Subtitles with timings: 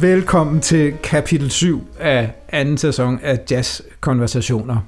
[0.00, 4.80] velkommen til kapitel 7 af anden sæson af Jazz Konversationer.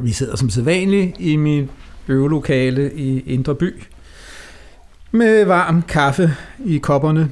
[0.00, 1.68] Vi sidder som sædvanligt i mit
[2.08, 3.82] øvelokale i Indre By
[5.10, 6.34] med varm kaffe
[6.64, 7.30] i kopperne,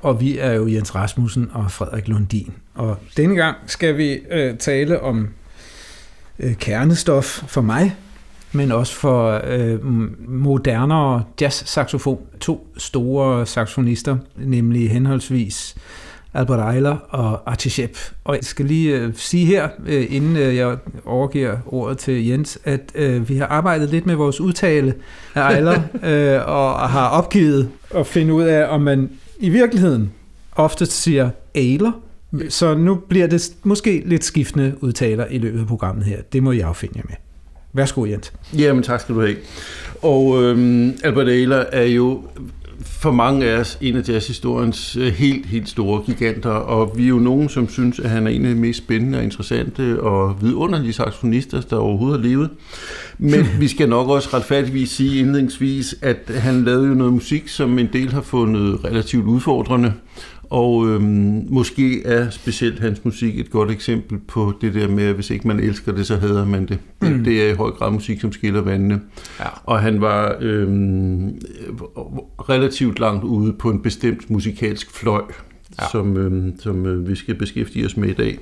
[0.00, 2.52] og vi er jo Jens Rasmussen og Frederik Lundin.
[2.74, 5.28] Og denne gang skal vi øh, tale om
[6.38, 7.96] øh, kernestof for mig,
[8.52, 9.78] men også for øh,
[10.28, 12.18] modernere jazz-saxofon.
[12.40, 15.76] To store saxofonister, nemlig henholdsvis
[16.34, 17.96] Albert Eiler og Archie Shepp.
[18.24, 22.58] Og jeg skal lige øh, sige her, øh, inden øh, jeg overgiver ordet til Jens,
[22.64, 24.94] at øh, vi har arbejdet lidt med vores udtale
[25.34, 30.12] af Eiler, øh, og har opgivet at finde ud af, om man i virkeligheden
[30.52, 31.92] ofte siger Eiler,
[32.48, 36.22] så nu bliver det måske lidt skiftende udtaler i løbet af programmet her.
[36.32, 37.16] Det må jeg affinde jer med.
[37.72, 38.32] Værsgo, Jens.
[38.58, 39.36] Jamen, tak skal du have.
[40.02, 42.22] Og øhm, Albert Ehler er jo
[42.84, 47.08] for mange af os en af jazzhistoriens øh, helt, helt store giganter, og vi er
[47.08, 50.36] jo nogen, som synes, at han er en af de mest spændende og interessante og
[50.42, 52.50] vidunderlige saxofonister, der overhovedet har levet.
[53.18, 57.78] Men vi skal nok også retfærdigvis sige indledningsvis, at han lavede jo noget musik, som
[57.78, 59.92] en del har fundet relativt udfordrende,
[60.50, 65.14] og øhm, måske er specielt hans musik et godt eksempel på det der med, at
[65.14, 66.78] hvis ikke man elsker det, så hader man det.
[67.02, 67.24] Det, mm.
[67.24, 69.00] det er i høj grad musik, som skiller vandene.
[69.40, 69.44] Ja.
[69.64, 71.40] Og han var øhm,
[72.48, 75.22] relativt langt ude på en bestemt musikalsk fløj,
[75.80, 75.84] ja.
[75.92, 78.38] som, øhm, som øh, vi skal beskæftige os med i dag.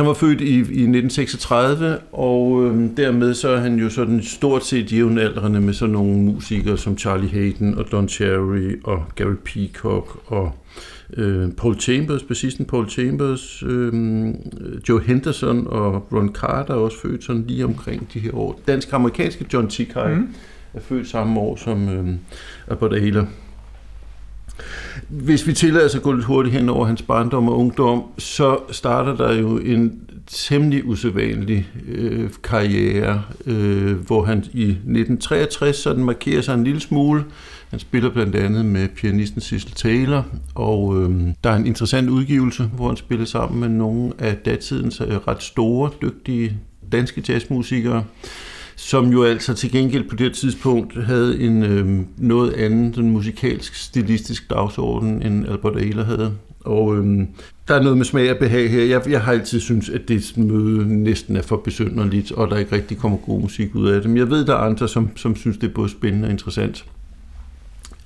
[0.00, 4.64] Han var født i, i 1936, og øh, dermed så er han jo sådan stort
[4.64, 10.18] set jævnaldrende med sådan nogle musikere som Charlie Hayden og Don Cherry og Gary Peacock
[10.26, 10.52] og
[11.16, 13.92] øh, Paul Chambers, bassisten Paul Chambers, øh,
[14.88, 18.60] Joe Henderson og Ron Carter er også født sådan lige omkring de her år.
[18.66, 20.28] Dansk-amerikanske John Tikai mm.
[20.74, 22.14] er født samme år som øh,
[22.68, 23.26] Albert Ayler.
[25.08, 28.58] Hvis vi tillader os at gå lidt hurtigt hen over hans barndom og ungdom, så
[28.70, 36.40] starter der jo en temmelig usædvanlig øh, karriere, øh, hvor han i 1963 sådan markerer
[36.40, 37.24] sig en lille smule.
[37.70, 41.10] Han spiller blandt andet med pianisten Cecil Taylor, og øh,
[41.44, 45.42] der er en interessant udgivelse, hvor han spiller sammen med nogle af datidens øh, ret
[45.42, 46.58] store, dygtige
[46.92, 48.04] danske jazzmusikere
[48.80, 53.74] som jo altså til gengæld på det tidspunkt havde en øh, noget anden den musikalsk
[53.74, 56.32] stilistisk dagsorden, end Albert Ehler havde.
[56.60, 57.18] Og øh,
[57.68, 58.84] der er noget med smag og behag her.
[58.84, 62.72] Jeg, jeg har altid synes at det møde næsten er for besynderligt, og der ikke
[62.72, 64.10] rigtig kommer god musik ud af det.
[64.10, 66.84] Men jeg ved, der er andre, som, som synes, det er både spændende og interessant.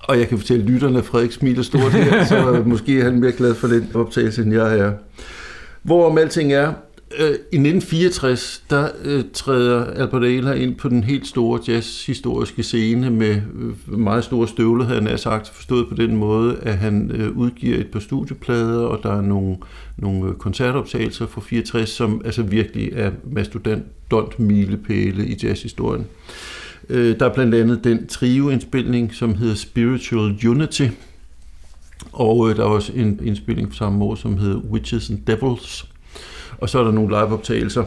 [0.01, 3.33] Og jeg kan fortælle lytterne, at Frederik smiler stort her, så måske er han mere
[3.33, 4.93] glad for den optagelse, end jeg er.
[5.83, 6.73] Hvorom alting er,
[7.19, 13.11] Øh, I 1964, der øh, træder Albert Ehler ind på den helt store jazzhistoriske scene
[13.11, 17.37] med øh, meget store støvler, havde han sagt, forstået på den måde, at han øh,
[17.37, 19.57] udgiver et par studieplader, og der er nogle,
[19.97, 26.07] nogle øh, koncertoptagelser fra 64, som altså virkelig er mastodont milepæle i jazzhistorien.
[26.89, 30.89] Øh, der er blandt andet den trio-indspilning, som hedder Spiritual Unity,
[32.13, 35.94] og øh, der er også en indspilning fra samme år, som hedder Witches and Devils,
[36.59, 37.85] og så er der nogle liveoptagelser.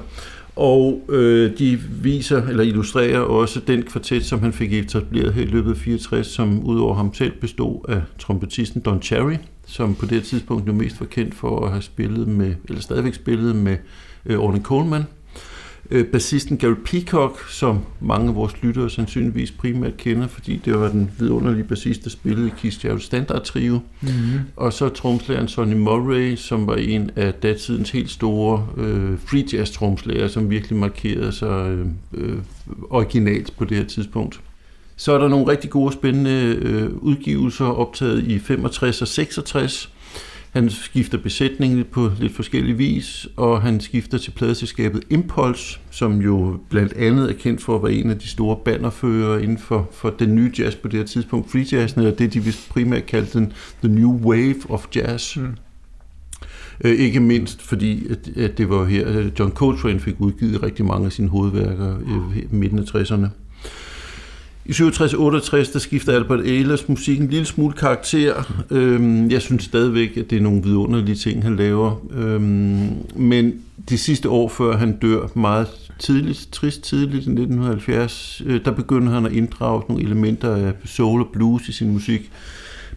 [0.55, 5.45] Og øh, de viser eller illustrerer også den kvartet, som han fik etableret her i
[5.45, 9.35] løbet af 64, som udover ham selv bestod af trompetisten Don Cherry,
[9.65, 13.13] som på det tidspunkt jo mest var kendt for at have spillet med, eller stadigvæk
[13.13, 13.77] spillet med
[14.25, 15.03] øh, Ornette Coleman,
[15.91, 20.89] øh, bassisten Gary Peacock, som mange af vores lyttere sandsynligvis primært kender, fordi det var
[20.89, 23.79] den vidunderlige bassist, der spillede i Keith Jarrett Standard Trio.
[24.01, 24.39] Mm-hmm.
[24.55, 29.71] Og så tromslæren Sonny Murray, som var en af datidens helt store øh, free jazz
[29.71, 32.37] tromslærer, som virkelig markerede sig øh, øh,
[32.89, 34.39] originalt på det her tidspunkt.
[34.95, 39.89] Så er der nogle rigtig gode, spændende øh, udgivelser optaget i 65 og 66,
[40.57, 46.59] han skifter besætningen på lidt forskellige vis, og han skifter til pladeselskabet Impulse, som jo
[46.69, 50.09] blandt andet er kendt for at være en af de store bannerfører inden for, for
[50.09, 53.39] den nye jazz på det her tidspunkt, free jazz, eller det de vist primært kaldte
[53.39, 55.37] den The New Wave of Jazz.
[55.37, 55.57] Mm.
[56.83, 61.05] Øh, ikke mindst fordi, at, at det var her, John Coltrane fik udgivet rigtig mange
[61.05, 61.99] af sine hovedværker
[62.35, 63.27] i midten af 60'erne.
[64.67, 68.63] I 67-68, der skifter Albert Ehlers musik en lille smule karakter.
[68.71, 72.01] Øhm, jeg synes stadigvæk, at det er nogle vidunderlige ting, han laver.
[72.13, 73.53] Øhm, men
[73.89, 75.67] de sidste år, før han dør meget
[75.99, 81.21] tidligt, trist tidligt i 1970, øh, der begynder han at inddrage nogle elementer af soul
[81.21, 82.31] og blues i sin musik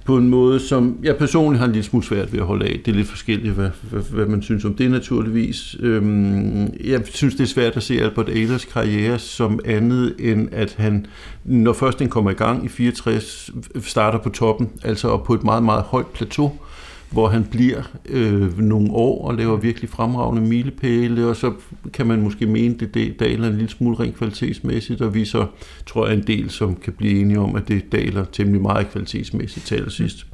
[0.05, 2.81] på en måde, som jeg personligt har en lille smule svært ved at holde af.
[2.85, 5.77] Det er lidt forskelligt, hvad, hvad, hvad man synes om det naturligvis.
[5.81, 10.75] Øhm, jeg synes, det er svært at se Albert Ehlers karriere som andet end, at
[10.79, 11.07] han,
[11.45, 13.51] når først den kommer i gang i 64,
[13.81, 16.53] starter på toppen, altså op på et meget, meget højt plateau,
[17.11, 21.53] hvor han bliver øh, nogle år og laver virkelig fremragende milepæle, og så
[21.93, 25.47] kan man måske mene, at det daler en lille smule rent kvalitetsmæssigt, og vi så
[25.87, 29.67] tror jeg en del, som kan blive enige om, at det daler temmelig meget kvalitetsmæssigt
[29.67, 30.27] til sidst.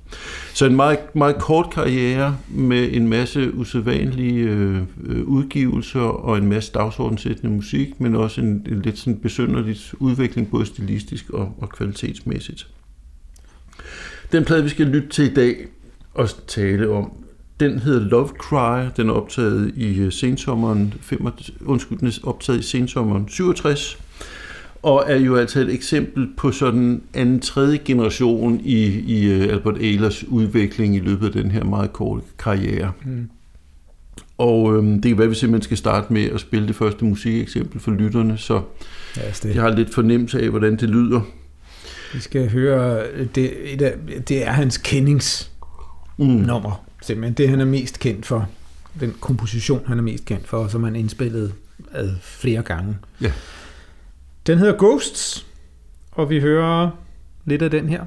[0.54, 4.82] Så en meget, meget kort karriere med en masse usædvanlige øh,
[5.24, 10.66] udgivelser og en masse dagsordensættende musik, men også en, en lidt sådan besynderlig udvikling, både
[10.66, 12.66] stilistisk og, og kvalitetsmæssigt.
[14.32, 15.66] Den plade, vi skal lytte til i dag
[16.16, 17.12] og tale om,
[17.60, 18.86] den hedder Love Cry.
[18.96, 23.98] Den er optaget i øh, sensommeren, 65, undskyld, optaget i sensommeren 67,
[24.82, 29.76] og er jo altså et eksempel på sådan en tredje generation i, i øh, Albert
[29.80, 32.92] Ehlers udvikling i løbet af den her meget korte karriere.
[33.04, 33.28] Mm.
[34.38, 37.04] Og øhm, det kan være, at vi simpelthen skal starte med at spille det første
[37.04, 38.62] musikeksempel for lytterne, så
[39.16, 39.22] ja,
[39.54, 41.20] jeg har lidt fornemmelse af, hvordan det lyder.
[42.14, 43.02] Vi skal høre,
[43.34, 43.50] det,
[44.28, 45.55] det er hans kendingsnummer,
[46.16, 46.44] mm.
[47.02, 48.48] simpelthen det, han er mest kendt for.
[49.00, 51.52] Den komposition, han er mest kendt for, som han indspillede
[52.20, 52.96] flere gange.
[53.20, 53.32] Ja.
[54.46, 55.46] Den hedder Ghosts,
[56.12, 56.90] og vi hører
[57.44, 58.04] lidt af den her.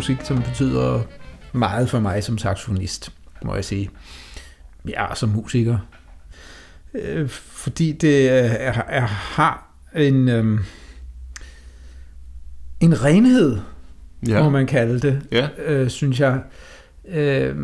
[0.00, 1.02] Musik, som betyder
[1.52, 3.12] meget for mig som saxofonist,
[3.44, 3.90] må jeg sige.
[4.88, 5.78] Ja, som musiker.
[6.94, 10.60] Øh, fordi det er, er, har en, øh,
[12.80, 13.58] en renhed,
[14.28, 14.42] ja.
[14.42, 15.48] må man kalde det, ja.
[15.66, 16.40] øh, synes jeg.
[17.08, 17.56] Øh,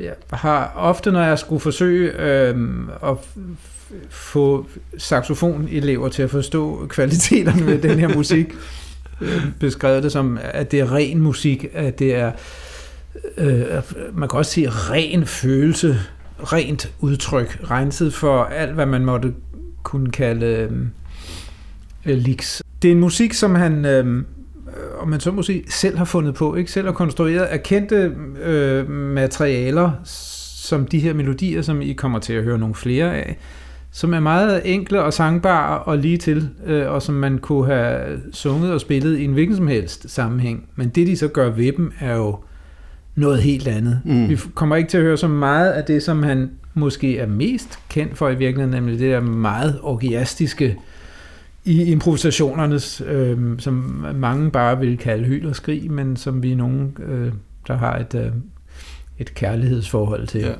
[0.00, 2.56] jeg har ofte, når jeg skulle forsøge øh,
[3.02, 3.16] at
[4.08, 4.66] få
[4.98, 8.54] saxofonelever til at forstå kvaliteterne ved den her musik,
[9.60, 12.32] beskrevet det som, at det er ren musik, at det er,
[13.36, 13.82] øh,
[14.12, 15.96] man kan også sige ren følelse,
[16.38, 19.34] rent udtryk, renset for alt, hvad man måtte
[19.82, 20.70] kunne kalde
[22.06, 22.62] øh, liks.
[22.82, 24.24] Det er en musik, som han, øh,
[24.98, 28.14] om man så må sige, selv har fundet på, ikke selv har konstrueret af kendte
[28.42, 33.38] øh, materialer, som de her melodier, som I kommer til at høre nogle flere af,
[33.90, 38.20] som er meget enkle og sangbare og lige til, øh, og som man kunne have
[38.32, 40.68] sunget og spillet i en hvilken som helst sammenhæng.
[40.76, 42.38] Men det, de så gør ved dem, er jo
[43.14, 44.00] noget helt andet.
[44.04, 44.28] Mm.
[44.28, 47.78] Vi kommer ikke til at høre så meget af det, som han måske er mest
[47.88, 50.76] kendt for i virkeligheden, nemlig det der meget orgiastiske
[51.64, 56.56] i improvisationernes, øh, som mange bare vil kalde hyl og skrig, men som vi er
[56.56, 57.32] nogen, øh,
[57.68, 58.32] der har et, øh,
[59.18, 60.40] et kærlighedsforhold til.
[60.40, 60.52] Ja.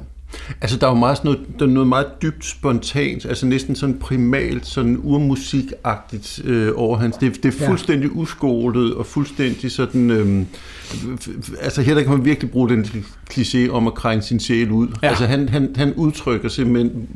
[0.60, 3.76] Altså, der er jo meget sådan noget, der er noget meget dybt spontant, altså næsten
[3.76, 7.16] sådan primalt, sådan urmusikagtigt øh, over hans.
[7.16, 10.10] Det, det er fuldstændig uskolet og fuldstændig sådan...
[10.10, 10.44] Øh,
[11.60, 12.84] altså her der kan man virkelig bruge den
[13.30, 14.88] kliché om at krænge sin sjæl ud.
[15.02, 15.08] Ja.
[15.08, 17.08] Altså han, han, han udtrykker simpelthen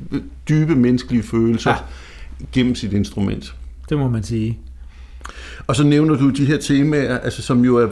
[0.48, 1.76] dybe menneskelige følelser ja.
[2.52, 3.54] gennem sit instrument.
[3.88, 4.58] Det må man sige.
[5.72, 7.88] Og så nævner du de her temaer, altså, som jo er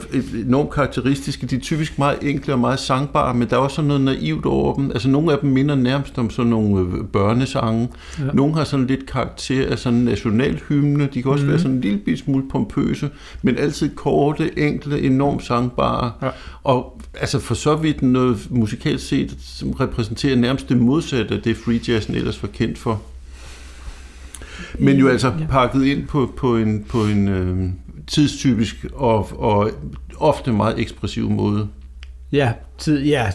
[0.47, 1.47] enormt karakteristiske.
[1.47, 4.47] De er typisk meget enkle og meget sangbare, men der er også sådan noget naivt
[4.47, 4.91] over dem.
[4.91, 7.89] Altså nogle af dem minder nærmest om sådan nogle øh, børnesange.
[8.19, 8.25] Ja.
[8.35, 11.09] Nogle har sådan lidt karakter af sådan nationalhymne.
[11.15, 11.51] De kan også mm.
[11.51, 13.11] være sådan en lille smule pompøse,
[13.43, 16.13] men altid korte, enkle, enormt sangbare.
[16.23, 16.29] Ja.
[16.65, 21.57] Og altså for så vidt noget musikalt set, som repræsenterer nærmest det modsatte af det
[21.57, 23.03] free jazzen ellers var kendt for.
[24.79, 25.47] Men jo altså ja.
[25.51, 27.69] pakket ind på, på en, på en øh,
[28.07, 29.71] tidstypisk og, og
[30.17, 31.69] ofte meget ekspressiv måde.
[32.33, 33.31] Ja, tid, ja,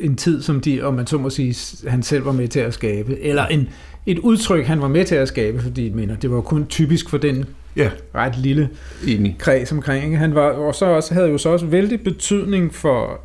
[0.00, 1.54] en tid, som de, om man så må sige,
[1.88, 3.20] han selv var med til at skabe.
[3.20, 3.68] Eller en,
[4.06, 7.18] et udtryk, han var med til at skabe, fordi mener, det var kun typisk for
[7.18, 7.44] den
[7.76, 7.90] ja.
[8.14, 8.68] ret lille
[9.06, 9.36] Enig.
[9.38, 10.18] kreds omkring.
[10.18, 13.20] Han var, og så også, havde jo så også vældig betydning for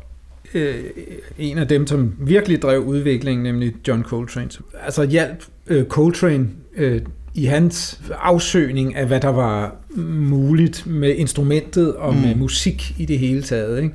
[0.54, 0.74] øh,
[1.38, 4.50] en af dem, som virkelig drev udviklingen, nemlig John Coltrane.
[4.84, 7.00] Altså hjalp øh, Coltrane øh,
[7.34, 12.20] i hans afsøgning af, hvad der var muligt med instrumentet og mm.
[12.20, 13.82] med musik i det hele taget.
[13.82, 13.94] Ikke?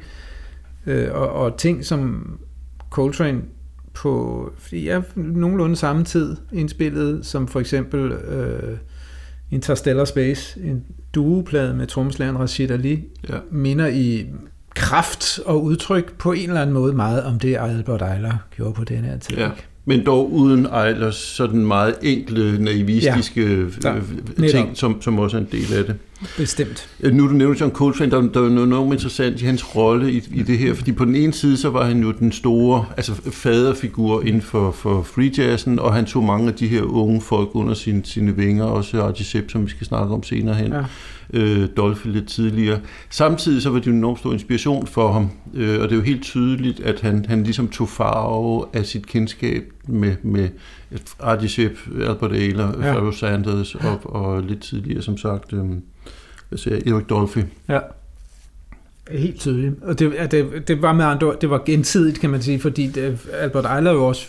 [0.86, 2.30] Øh, og, og ting som
[2.90, 3.42] Coltrane
[3.94, 8.78] på ja, nogenlunde samme tid indspillede, som for eksempel øh,
[9.52, 10.84] Interstellar Space, en
[11.16, 13.38] duoplade med trommeslageren Rashid Ali, ja.
[13.52, 14.26] minder i
[14.76, 18.84] kraft og udtryk på en eller anden måde meget om det, Albert Eiler gjorde på
[18.84, 19.38] den her tid.
[19.38, 19.50] Ja.
[19.88, 25.42] Men dog uden Eilers sådan meget enkle, naivistiske ja, øh, ting, som, som også er
[25.42, 25.96] en del af det.
[26.38, 26.90] Bestemt.
[27.00, 30.12] Øh, nu du nævner John Coltrane, der, der er noget enormt interessant i hans rolle
[30.12, 32.86] i, i det her, fordi på den ene side, så var han jo den store
[32.98, 37.22] altså faderfigur inden for, for free jazzen, og han tog mange af de her unge
[37.22, 40.74] folk under sin, sine vinger, også Archie Sepp, som vi skal snakke om senere hen.
[40.74, 40.84] Ja
[41.34, 42.80] øh, Dolphy lidt tidligere.
[43.10, 45.96] Samtidig så var det jo en enormt stor inspiration for ham, øh, og det er
[45.96, 50.50] jo helt tydeligt, at han, han ligesom tog farve af sit kendskab med, med
[51.20, 51.76] Artie Shepp,
[52.08, 52.94] Albert Ayler, ja.
[52.94, 55.66] Pharoah Sanders og, og lidt tidligere, som sagt, øh,
[56.56, 57.42] siger Erik Dolphy.
[57.70, 57.80] Ja.
[59.12, 59.74] Helt tydeligt.
[59.84, 63.28] Og det, det, det var med andre det var gensidigt, kan man sige, fordi det,
[63.34, 64.28] Albert Eiler jo også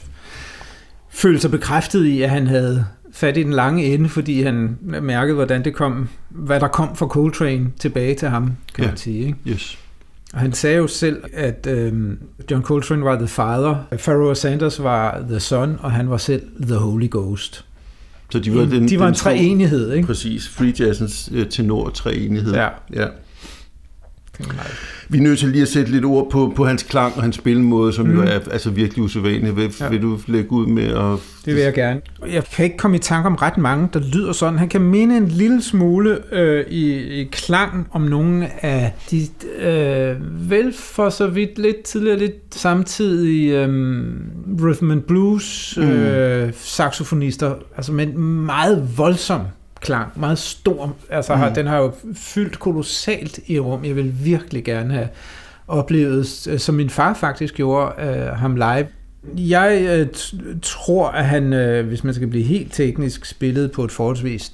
[1.11, 5.35] følte sig bekræftet i, at han havde fat i den lange ende, fordi han mærkede,
[5.35, 8.91] hvordan det kom, hvad der kom fra Coltrane tilbage til ham, kan ja.
[8.91, 9.27] man sige.
[9.27, 9.39] Ikke?
[9.47, 9.79] Yes.
[10.33, 12.19] Og han sagde jo selv, at øhm,
[12.51, 16.77] John Coltrane var the father, Pharoah Sanders var the son, og han var selv the
[16.77, 17.65] Holy Ghost.
[18.31, 20.07] Så de var, den, de var en treenighed, ikke?
[20.07, 20.49] Præcis.
[20.49, 22.55] Free jazzens øh, tenor treenighed.
[22.55, 22.69] Ja.
[22.93, 23.07] ja.
[25.09, 27.37] Vi er nødt til lige at sætte lidt ord på, på hans klang og hans
[27.37, 28.15] spilmåde, som mm.
[28.15, 29.57] jo er altså virkelig usædvanlig.
[29.57, 29.89] Vil, ja.
[29.89, 31.19] vil du lægge ud med at...
[31.45, 32.01] Det vil jeg gerne.
[32.33, 34.59] Jeg kan ikke komme i tanke om ret mange, der lyder sådan.
[34.59, 39.27] Han kan minde en lille smule øh, i, i klang om nogle af de
[39.59, 40.17] øh,
[40.51, 43.69] vel for så vidt lidt tidligere, lidt samtidig øh,
[44.63, 45.83] rhythm and blues mm.
[45.83, 49.41] øh, saxofonister, altså med meget voldsom
[49.81, 50.97] klang, meget stor.
[51.11, 51.41] Altså, mm.
[51.41, 53.85] har, den har jo fyldt kolossalt i rum.
[53.85, 55.09] Jeg vil virkelig gerne have
[55.69, 58.87] oplevet, øh, som min far faktisk gjorde, uh, ham live.
[59.37, 60.07] Jeg uh,
[60.63, 64.53] tror, at han, uh, hvis man skal blive helt teknisk, spillede på et forholdsvis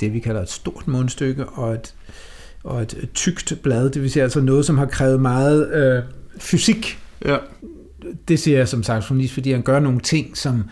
[0.00, 1.94] det, vi kalder et stort mundstykke og et,
[2.64, 3.90] og et tykt blad.
[3.90, 6.04] Det vil sige altså noget, som har krævet meget uh,
[6.40, 6.98] fysik.
[7.24, 7.36] Ja.
[8.28, 10.64] Det siger jeg som saxofonist, fordi han gør nogle ting, som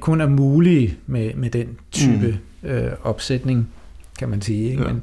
[0.00, 3.68] kun er mulige med, med den type mm øh, opsætning,
[4.18, 4.70] kan man sige.
[4.70, 4.82] Ikke?
[4.82, 4.88] Ja.
[4.88, 5.02] Men,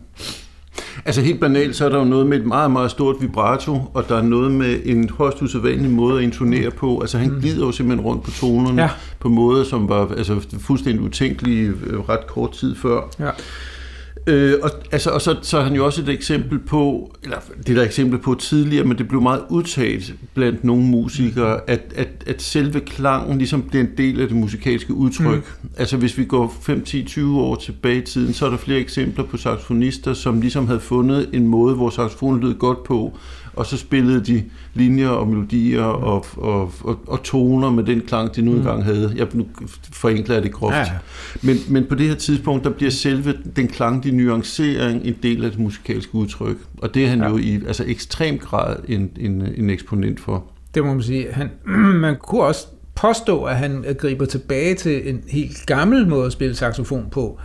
[1.05, 4.09] Altså helt banalt, så er der jo noget med et meget, meget stort vibrato, og
[4.09, 7.01] der er noget med en højst usædvanlig måde at intonere på.
[7.01, 7.39] Altså han mm.
[7.39, 8.89] glider jo simpelthen rundt på tonerne ja.
[9.19, 13.01] på måder, som var altså, fuldstændig utænkelige øh, ret kort tid før.
[13.19, 13.29] Ja.
[14.27, 17.69] Øh, og, altså, og så, så er han jo også et eksempel på, eller det
[17.69, 22.07] er der eksempel på tidligere, men det blev meget udtalt blandt nogle musikere, at, at,
[22.27, 25.57] at selve klangen ligesom bliver en del af det musikalske udtryk.
[25.63, 25.69] Mm.
[25.77, 28.79] Altså hvis vi går 5, 10, 20 år tilbage i tiden, så er der flere
[28.79, 33.17] eksempler på saxofonister, som ligesom havde fundet en måde, hvor saxofonen lød godt på,
[33.61, 38.35] og så spillede de linjer og melodier og, og, og, og toner med den klang,
[38.35, 38.83] de nu engang mm.
[38.83, 39.13] havde.
[39.15, 39.45] Jeg nu
[39.93, 40.75] forenkler det groft.
[40.75, 40.91] Ja.
[41.41, 45.51] Men, men på det her tidspunkt, der bliver selve den klanglige nuancering en del af
[45.51, 46.57] det musikalske udtryk.
[46.77, 47.29] Og det er han ja.
[47.29, 50.45] jo i altså ekstrem grad en, en, en eksponent for.
[50.75, 51.27] Det må man sige.
[51.31, 51.49] Han,
[52.05, 56.55] man kunne også påstå, at han griber tilbage til en helt gammel måde at spille
[56.55, 57.39] saxofon på,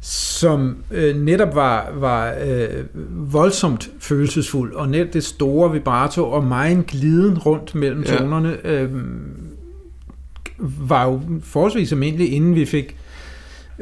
[0.00, 2.84] som øh, netop var, var øh,
[3.32, 8.16] voldsomt følelsesfuld, og net det store vibrato og meget gliden rundt mellem ja.
[8.16, 8.90] tonerne øh,
[10.58, 12.96] var jo forholdsvis almindelig, inden vi fik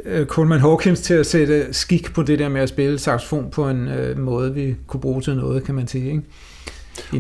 [0.05, 3.69] øh, Coleman Hawkins til at sætte skik på det der med at spille saxofon på
[3.69, 6.11] en øh, måde, vi kunne bruge til noget, kan man sige.
[6.11, 6.23] Ikke?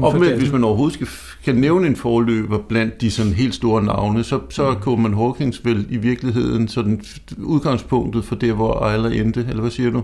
[0.00, 1.08] Og med, hvis man overhovedet skal,
[1.48, 4.80] kan nævne en forløber blandt de sådan helt store navne, så, så er mm.
[4.80, 7.00] Coleman Hawkins vel i virkeligheden sådan
[7.38, 10.02] udgangspunktet for det, hvor Eiler endte, eller hvad siger du?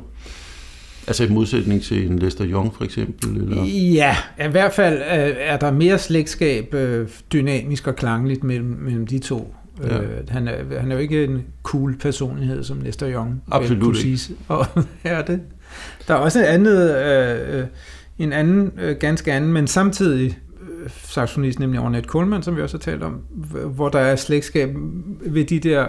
[1.07, 3.37] Altså i modsætning til en Lester Young for eksempel?
[3.37, 3.65] Eller?
[3.95, 5.03] Ja, i hvert fald
[5.39, 9.55] er der mere slægtskab øh, dynamisk og klangligt mellem, mellem de to.
[9.83, 10.03] Ja.
[10.03, 13.43] Øh, han, er, han er jo ikke en cool personlighed som Lester Young.
[13.51, 14.19] Absolut ikke.
[14.49, 14.67] Og,
[15.05, 15.41] ja, det.
[16.09, 17.67] Der er også en andet, øh, øh,
[18.19, 20.39] en anden, øh, ganske anden, men samtidig
[20.89, 23.13] saxofonist, nemlig Ornette Coleman, som vi også har talt om,
[23.75, 24.71] hvor der er slægtskab
[25.21, 25.87] ved de der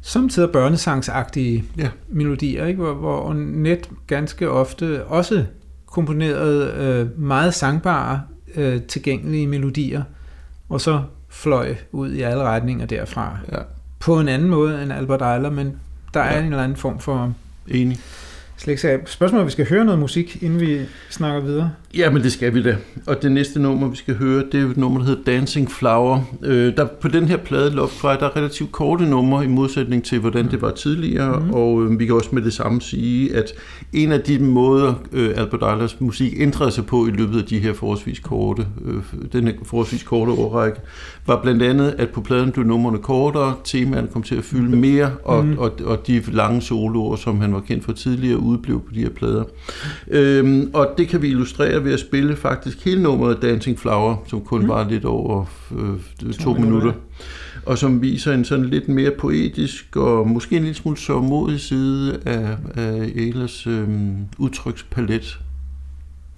[0.00, 1.88] samtidig børnesangsagtige ja.
[2.08, 2.82] melodier, ikke?
[2.82, 5.44] Hvor, hvor Net ganske ofte også
[5.86, 8.22] komponerede øh, meget sangbare,
[8.54, 10.02] øh, tilgængelige melodier,
[10.68, 13.38] og så fløj ud i alle retninger derfra.
[13.52, 13.58] Ja.
[13.98, 15.76] På en anden måde end Albert Eiler, men
[16.14, 16.40] der er ja.
[16.40, 17.34] en eller anden form for
[17.68, 17.98] Enig
[18.62, 19.08] slægtskab.
[19.08, 20.78] Spørgsmålet om vi skal høre noget musik, inden vi
[21.10, 21.70] snakker videre.
[21.96, 22.76] Ja, men det skal vi da.
[23.06, 26.20] Og det næste nummer, vi skal høre, det er et nummer, der hedder Dancing Flower.
[26.42, 30.18] Øh, der, på den her plade, Lovefly, der er relativt korte numre, i modsætning til,
[30.18, 31.40] hvordan det var tidligere.
[31.40, 31.50] Mm.
[31.50, 33.52] Og øh, vi kan også med det samme sige, at
[33.92, 37.58] en af de måder, øh, Albert Eilers musik ændrede sig på i løbet af de
[37.58, 39.02] her forholdsvis korte, øh,
[39.32, 40.80] den her forholdsvis korte årrække,
[41.26, 45.10] var blandt andet, at på pladen blev numrene kortere, temaerne kom til at fylde mere,
[45.24, 45.58] og, mm.
[45.58, 49.10] og, og de lange soloer, som han var kendt for tidligere, udblev på de her
[49.10, 49.44] plader.
[50.08, 54.40] Øhm, og det kan vi illustrere ved at spille faktisk hele nummeret Dancing Flower, som
[54.40, 54.68] kun mm.
[54.68, 56.64] var lidt over øh, to, to minutter.
[56.64, 56.92] minutter
[57.66, 62.20] og som viser en sådan lidt mere poetisk og måske en lille smule sørmodig side
[62.26, 63.88] af, af Ehlers øh,
[64.38, 65.38] udtrykspalet.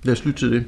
[0.02, 0.64] Lad os lytte til det.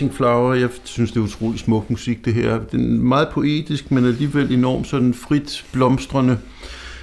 [0.00, 2.58] Dancing Flower, jeg synes, det er utrolig smuk musik, det her.
[2.72, 6.38] Den er meget poetisk, men alligevel enormt sådan frit blomstrende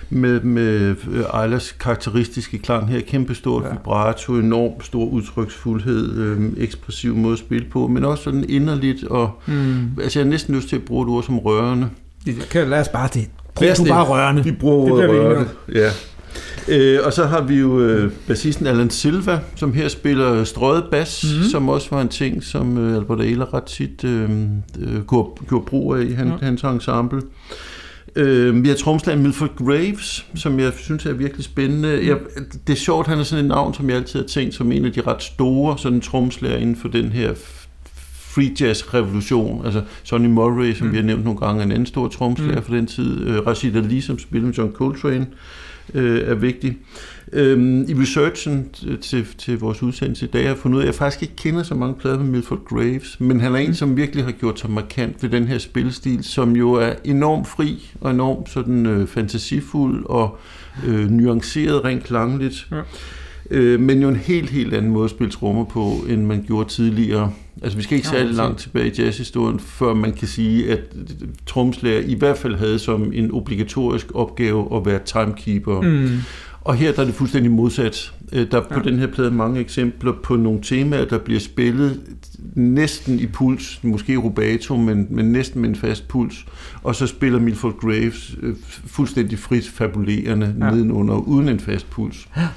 [0.10, 0.96] med, med
[1.42, 3.02] Eilers karakteristiske klang her.
[3.02, 3.70] Kæmpe stort ja.
[3.70, 9.32] vibrato, enormt stor udtryksfuldhed, øh, ekspressiv måde at spille på, men også sådan inderligt, og
[9.46, 10.00] mm.
[10.02, 11.90] altså, jeg har næsten lyst til at bruge et ord som rørende.
[12.26, 13.30] Det kan, lad os bare det.
[13.56, 14.44] Brug du bare rørende.
[14.44, 15.50] Vi bruger ordet rørende.
[15.74, 15.90] Ja.
[16.68, 21.24] Øh, og så har vi jo øh, bassisten Alan Silva, som her spiller strøget bas,
[21.24, 21.50] mm-hmm.
[21.50, 24.30] som også var en ting, som øh, Albert Ehler ret tit øh,
[24.80, 26.46] øh, gjorde, gjorde brug af i han, ja.
[26.46, 27.22] hans ensemble.
[28.16, 32.08] Øh, vi har tromslagen Milford Graves, som jeg synes er virkelig spændende.
[32.08, 32.18] Jeg,
[32.68, 34.86] det er sjovt, han er sådan et navn, som jeg altid har tænkt som en
[34.86, 37.34] af de ret store sådan tromslager inden for den her
[38.38, 39.66] free jazz revolution.
[39.66, 40.94] Altså Sonny Murray, som mm.
[40.94, 42.64] vi har nævnt nogle gange, en anden stor tromslager mm.
[42.64, 43.28] for den tid.
[43.28, 45.28] Øh, Rashid Ali, som spillede med John Coltrane øh,
[45.94, 46.78] er vigtig.
[47.34, 48.70] Øhm, I researchen
[49.02, 51.36] til, til vores udsendelse i dag har jeg fundet ud af, at jeg faktisk ikke
[51.36, 53.74] kender så mange plader med Milford Graves, men han er en, mm.
[53.74, 57.92] som virkelig har gjort sig markant ved den her spillestil, som jo er enormt fri
[58.02, 60.38] og enormt sådan øh, fantasifuld og
[60.88, 62.68] øh, nuanceret rent klangligt.
[62.72, 62.82] Ja.
[63.52, 66.70] Øh, men jo en helt, helt anden måde at spille trommer på, end man gjorde
[66.70, 67.34] tidligere.
[67.62, 70.80] Altså vi skal ikke særlig langt tilbage i jazzhistorien, før man kan sige, at
[71.46, 75.82] tromslager i hvert fald havde som en obligatorisk opgave at være timekeeper.
[75.82, 76.20] Mm.
[76.62, 78.14] Og her der er det fuldstændig modsat.
[78.34, 78.90] Øh, der er på ja.
[78.90, 82.02] den her plade mange eksempler på nogle temaer, der bliver spillet
[82.56, 86.46] næsten i puls, måske rubato, men, men næsten med en fast puls.
[86.84, 90.72] Og så spiller Milford Graves øh, fuldstændig frit fabulerende ja.
[90.72, 92.28] nedenunder, uden en fast puls.
[92.38, 92.48] Ja.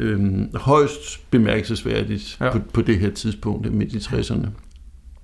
[0.00, 2.50] Øhm, højst bemærkelsesværdigt ja.
[2.50, 4.46] på, på det her tidspunkt, midt i 60'erne.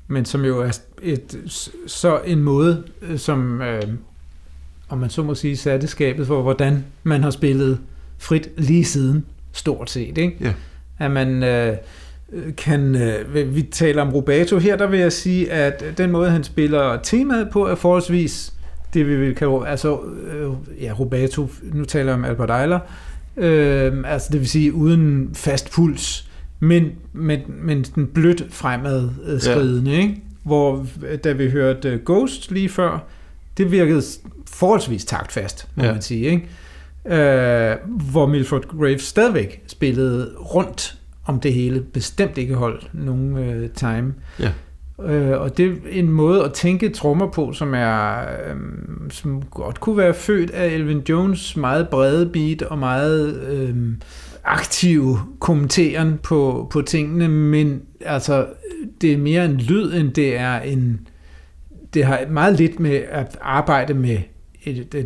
[0.08, 1.40] Men som jo er et,
[1.86, 3.82] så en måde, øh, som, øh,
[4.88, 7.78] om man så må sige, satte skabet for, hvordan man har spillet
[8.18, 10.18] frit lige siden, stort set.
[10.18, 10.36] Ikke?
[10.40, 10.52] Ja.
[10.98, 11.76] At man øh,
[12.56, 12.94] kan...
[12.94, 16.98] Øh, vi taler om Robato her, der vil jeg sige, at den måde, han spiller
[17.02, 18.52] temaet på, er forholdsvis
[18.94, 19.66] det, vi vil kalde...
[19.66, 19.98] Altså,
[20.32, 20.50] øh,
[20.82, 22.78] ja, Robato, nu taler jeg om Albert Eiler,
[23.36, 29.90] øh, altså det vil sige uden fast puls, men, men, men den blødt fremad skridende,
[29.90, 29.98] ja.
[29.98, 30.22] ikke?
[30.42, 30.86] Hvor
[31.24, 33.06] da vi hørte Ghost lige før,
[33.56, 34.02] det virkede
[34.46, 35.92] forholdsvis taktfast, må ja.
[35.92, 36.48] man sige, ikke?
[37.06, 37.76] øh,
[38.10, 44.14] hvor Milford Graves stadigvæk spillede rundt om det hele, bestemt ikke holdt nogen øh, time.
[44.40, 44.52] Ja.
[45.06, 48.56] Øh, og det er en måde at tænke trommer på, som er øh,
[49.10, 53.74] som godt kunne være født af Elvin Jones meget brede beat og meget øh,
[54.44, 58.46] aktiv kommenteren på, på tingene, men altså
[59.00, 61.08] det er mere en lyd, end det er en
[61.94, 64.18] det har meget lidt med at arbejde med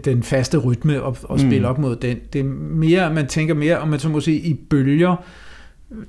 [0.04, 1.64] den faste rytme og, og spille mm.
[1.64, 2.18] op mod den.
[2.32, 5.24] Det er mere, man tænker mere, om man så må sige, i bølger.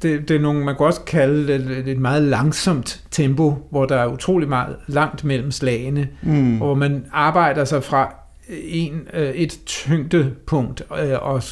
[0.02, 3.96] Det, det er nogle, man kan også kalde det et meget langsomt tempo, hvor der
[3.96, 6.58] er utrolig meget langt mellem slagene, mm.
[6.58, 8.16] hvor man arbejder sig fra
[8.50, 11.44] en, øh, et tyngdepunkt øh, og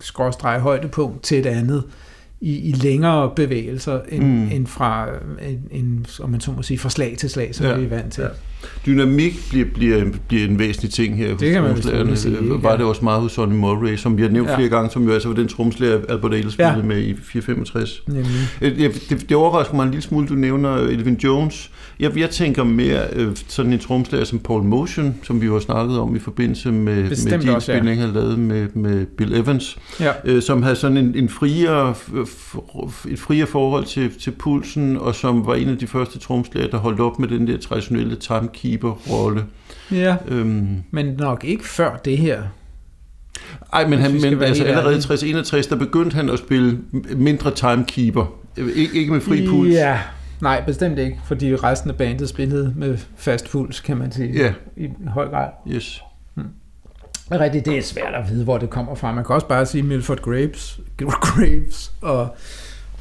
[0.00, 1.84] skråstrege højdepunkt til et andet
[2.40, 4.48] i, i længere bevægelser end, mm.
[4.52, 5.08] end fra,
[5.42, 7.74] en, en, om man så må sige, fra slag til slag, som ja.
[7.74, 8.22] vi er vant til.
[8.22, 8.28] Ja.
[8.86, 11.36] Dynamik bliver, bliver, bliver en væsentlig ting her.
[11.36, 12.36] Det kan man sige.
[12.40, 12.76] Var ja.
[12.76, 14.56] det også meget hos Sonny Murray, som vi har nævnt ja.
[14.56, 16.82] flere gange, som jo altså var den tromslærer, Albert Ailes spillede ja.
[16.82, 18.02] med i 465.
[18.06, 18.26] Nemlig.
[18.60, 21.70] Øh, det, det, det overrasker mig en lille smule, du nævner Elvin Jones.
[22.00, 25.60] Jeg, jeg tænker mere øh, sådan en tromslærer som Paul Motion, som vi jo har
[25.60, 28.00] snakket om i forbindelse med, Bestemt med de indspilninger, ja.
[28.00, 30.12] han lavede med, med Bill Evans, ja.
[30.24, 31.94] øh, som havde sådan en, en friere,
[33.08, 36.78] et friere forhold til, til pulsen, og som var en af de første tromslærer, der
[36.78, 38.16] holdt op med den der traditionelle
[38.54, 39.44] timekeeper-rolle.
[39.92, 42.42] Ja, øhm, men nok ikke før det her.
[43.72, 46.78] Ej, men, han, men altså, allerede i 60-61, der begyndte han at spille
[47.16, 48.24] mindre timekeeper.
[48.58, 49.70] Ik- ikke med fri puls.
[49.74, 50.00] Ja,
[50.40, 54.52] nej, bestemt ikke, fordi resten af bandet spillede med fast puls, kan man sige, ja.
[54.76, 55.48] i høj grad.
[55.70, 56.02] Yes.
[56.34, 56.46] Hmm.
[57.30, 59.12] Rigtigt, det er svært at vide, hvor det kommer fra.
[59.12, 62.36] Man kan også bare sige Milford Graves, Graves og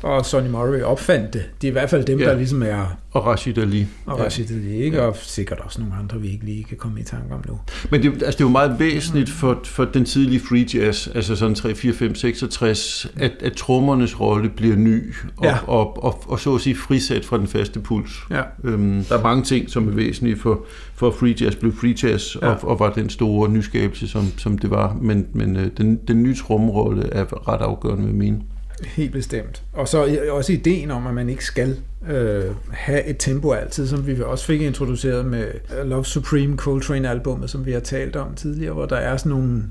[0.04, 1.44] og Sonny Murray opfandt det.
[1.62, 2.26] Det er i hvert fald dem, ja.
[2.26, 2.98] der ligesom er...
[3.12, 3.88] Og Rashid Ali.
[4.06, 4.24] Og ja.
[4.24, 4.98] Rashid Ali, ikke?
[4.98, 5.04] Ja.
[5.04, 7.60] Og sikkert også nogle andre, vi ikke lige kan komme i tanke om nu.
[7.90, 11.36] Men det, altså, det er jo meget væsentligt for, for den tidlige free jazz, altså
[11.36, 15.58] sådan 3, 4, 5, 66, at, at trommernes rolle bliver ny, og, ja.
[15.68, 18.12] og, og, og, og så at sige frisat fra den faste puls.
[18.30, 18.42] Ja.
[18.64, 22.36] Øhm, der er mange ting, som er væsentlige for, for free jazz blev free jazz,
[22.36, 22.48] ja.
[22.48, 24.98] og, og var den store nyskabelse, som, som det var.
[25.02, 28.44] Men, men øh, den, den nye trommerolle er ret afgørende med min.
[28.86, 29.63] Helt bestemt.
[29.74, 31.78] Og så også ideen om, at man ikke skal
[32.10, 35.46] øh, have et tempo altid, som vi også fik introduceret med
[35.86, 39.63] Love Supreme Coltrane-albummet, som vi har talt om tidligere, hvor der er sådan nogle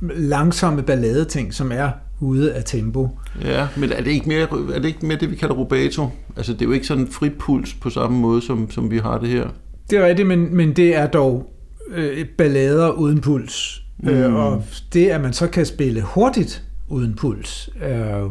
[0.00, 3.08] langsomme balladeting, som er ude af tempo.
[3.44, 6.08] Ja, men er det ikke mere, er det, ikke mere det, vi kalder rubato?
[6.36, 8.98] Altså, det er jo ikke sådan en fri puls på samme måde, som, som vi
[8.98, 9.48] har det her.
[9.90, 11.52] Det er rigtigt, men, men det er dog
[11.94, 13.82] øh, ballader uden puls.
[13.98, 14.08] Mm.
[14.08, 17.70] Øh, og det, at man så kan spille hurtigt, uden puls.
[17.82, 18.30] Øh,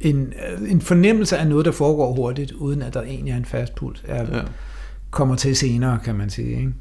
[0.00, 0.32] en,
[0.68, 4.02] en fornemmelse af noget, der foregår hurtigt, uden at der egentlig er en fast puls,
[4.04, 4.42] er, ja.
[5.10, 6.50] kommer til senere, kan man sige.
[6.50, 6.72] Ikke?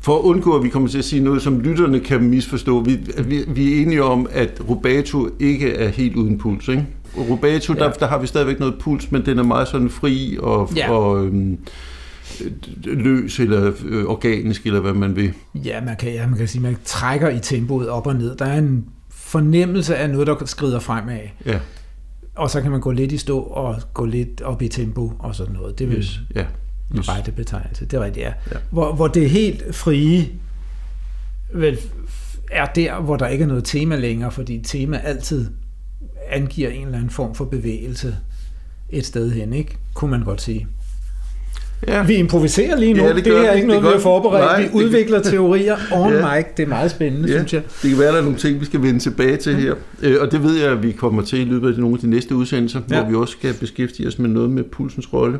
[0.00, 2.98] For at undgå, at vi kommer til at sige noget, som lytterne kan misforstå, vi,
[3.24, 6.68] vi, vi er enige om, at rubato ikke er helt uden puls.
[6.68, 6.86] Ikke?
[7.16, 7.78] Rubato, ja.
[7.78, 10.90] der, der har vi stadigvæk noget puls, men den er meget sådan fri og, ja.
[10.90, 11.58] og øhm,
[12.84, 15.32] løs eller øh, organisk, eller hvad man vil.
[15.54, 18.36] Ja, man kan, ja, man kan sige, man trækker i tempoet op og ned.
[18.36, 18.84] Der er en
[19.32, 21.20] fornemmelse af noget, der skrider fremad.
[21.46, 21.60] Ja.
[22.34, 25.34] Og så kan man gå lidt i stå og gå lidt op i tempo og
[25.34, 25.78] sådan noget.
[25.78, 26.20] Det vil yes.
[26.34, 26.46] ja.
[26.98, 27.08] yes.
[27.08, 27.84] rette betegnelse.
[27.84, 28.32] Det er rigtigt, ja.
[28.52, 28.56] ja.
[28.70, 30.28] Hvor, hvor det helt frie
[31.54, 31.78] vel,
[32.50, 35.50] er der, hvor der ikke er noget tema længere, fordi tema altid
[36.28, 38.16] angiver en eller anden form for bevægelse
[38.90, 39.76] et sted hen, ikke?
[39.94, 40.66] Kunne man godt sige.
[41.88, 42.02] Ja.
[42.02, 43.02] Vi improviserer lige nu.
[43.02, 43.56] Ja, det, det det gør er vi.
[43.56, 44.02] ikke Det noget, vi har vi.
[44.02, 44.44] forberedt.
[44.44, 46.36] Nej, vi det- udvikler teorier on Ja.
[46.36, 46.46] mic.
[46.56, 47.34] Det er meget spændende, Ja.
[47.38, 47.62] synes jeg.
[47.82, 49.74] Det kan være, der er nogle ting, vi skal vende tilbage til her.
[50.02, 52.10] Øh, Og det ved jeg, at vi kommer til i løbet af nogle af de
[52.10, 53.00] næste udsendelser, ja.
[53.00, 55.38] Hvor vi også skal beskæftige os med noget med pulsens rolle.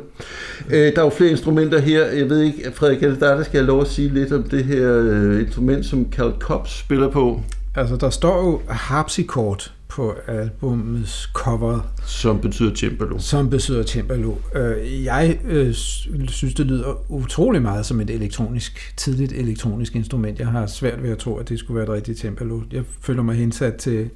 [0.71, 2.05] Øh, Der er jo flere instrumenter her.
[2.05, 4.43] Jeg ved ikke, Frederik, er det dig, der skal have lov at sige lidt om
[4.43, 7.41] det her øh, instrument, som Carl Cox spiller på,
[7.75, 13.19] Altså, der står jo harpsichord på albumets cover, som betyder cembalo.
[13.19, 14.35] som betyder cembalo.
[14.55, 20.39] Øh, Jeg øh, sy- synes, det lyder utrolig meget som et elektronisk, tidligt elektronisk instrument.
[20.39, 22.61] Jeg har svært ved at tro, at det skulle være et rigtigt cembalo.
[22.71, 24.09] Jeg føler mig hensat til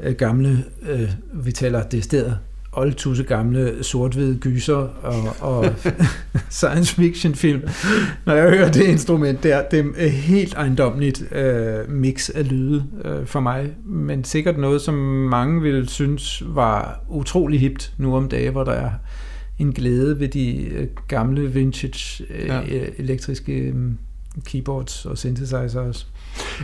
[0.00, 0.64] øh, gamle,
[1.32, 2.32] vi taler det sted,
[2.78, 5.64] oldtusse gamle sort-hvide gyser og, og
[6.50, 7.62] science fiction film.
[8.26, 13.26] Når jeg hører det instrument der, det er helt ejendomligt øh, mix af lyde øh,
[13.26, 14.94] for mig, men sikkert noget, som
[15.30, 18.90] mange vil synes var utrolig hipt nu om dage, hvor der er
[19.58, 22.60] en glæde ved de øh, gamle vintage øh, Ja.
[22.60, 22.84] ja.
[22.98, 23.74] elektriske øh,
[24.44, 26.06] keyboards og synthesizers.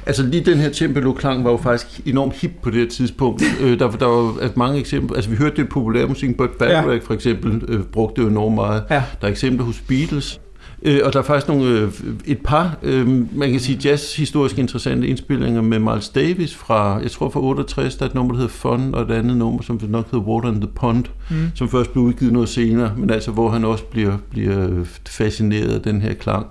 [0.06, 3.42] Altså lige den her cembalo-klang var jo faktisk enormt hip på det her tidspunkt.
[3.62, 5.16] øh, der, der var altså, mange eksempler.
[5.16, 7.06] Altså vi hørte det i populærmusik, Burt Bacharach ja.
[7.06, 8.84] for eksempel øh, brugte det jo enormt meget.
[8.90, 9.02] Ja.
[9.20, 10.40] Der er eksempler hos Beatles.
[10.86, 11.88] Øh, og der er faktisk nogle, øh,
[12.26, 17.28] et par, øh, man kan sige jazz-historisk interessante indspillinger med Miles Davis fra, jeg tror
[17.28, 20.10] fra 68, der er et nummer, der hedder Fun, og et andet nummer, som nok
[20.10, 21.36] hedder Water in the Pond, Mm.
[21.54, 25.80] som først blev udgivet noget senere, men altså hvor han også bliver, bliver fascineret af
[25.80, 26.46] den her klang.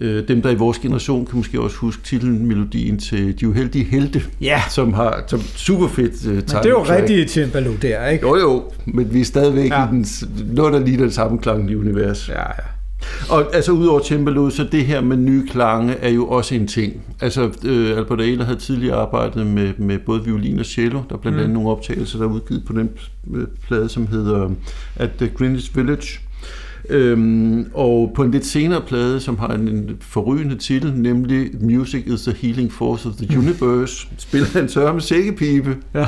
[0.00, 3.84] Øh, dem, der i vores generation kan måske også huske titlen, melodien til De Uheldige
[3.84, 8.06] Helte, Ja, som har som super fedt uh, men det er jo rigtigt cembalo der,
[8.06, 8.26] ikke?
[8.26, 9.84] Jo jo, men vi er stadigvæk ja.
[9.86, 10.06] I den,
[10.54, 12.28] noget, der ligner det samme klang i univers.
[12.28, 12.46] Ja, ja.
[13.30, 16.92] Og altså udover cembalo, så det her med nye klange er jo også en ting.
[17.20, 21.00] Altså øh, Albert Ehler havde tidligere arbejdet med, med både violin og cello.
[21.08, 21.54] Der er blandt andet Mm.
[21.54, 22.90] nogle optagelser, der er udgivet på den
[23.34, 24.50] øh, plade, som hedder
[24.96, 26.18] At the Greenwich Village.
[26.90, 32.04] Øhm, og på en lidt senere plade, som har en, en forrygende titel, nemlig Music
[32.06, 35.76] is the Healing Force of the Universe, spiller han tør med sækkepibe.
[35.94, 36.06] Ja.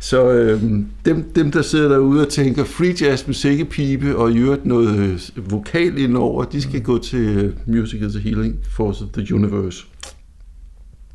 [0.00, 4.38] Så øhm, dem, dem, der sidder derude og tænker free jazz med sækkepibe og i
[4.38, 4.98] øvrigt noget
[5.36, 9.34] øh, vokal indover, de skal gå til øh, Music is the Healing Force of the
[9.34, 9.84] Universe.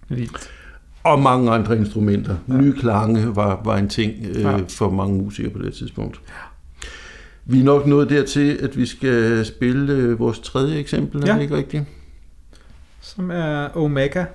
[0.10, 0.50] Vildt.
[1.04, 2.36] Og mange andre instrumenter.
[2.48, 2.54] Ja.
[2.54, 4.58] Nye klange var, var en ting øh, Ja.
[4.70, 6.22] for mange musikere på det tidspunkt.
[7.46, 11.34] Vi er nok nået dertil, at vi skal spille øh, vores tredje eksempel, er Ja.
[11.36, 11.84] det ikke rigtigt?
[13.02, 14.26] Som er Omega.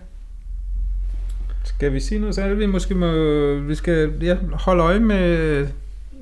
[1.65, 2.59] Skal vi sige noget særligt?
[2.59, 3.07] Vi måske må,
[3.55, 5.67] vi skal ja, holde øje med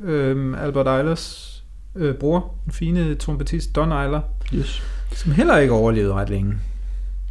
[0.05, 1.55] øhm, Albert Eilers
[1.96, 4.20] øh, bror, den fine trompetist Don Eiler,
[4.55, 4.83] Yes.
[5.12, 6.55] som heller ikke overlevede ret længe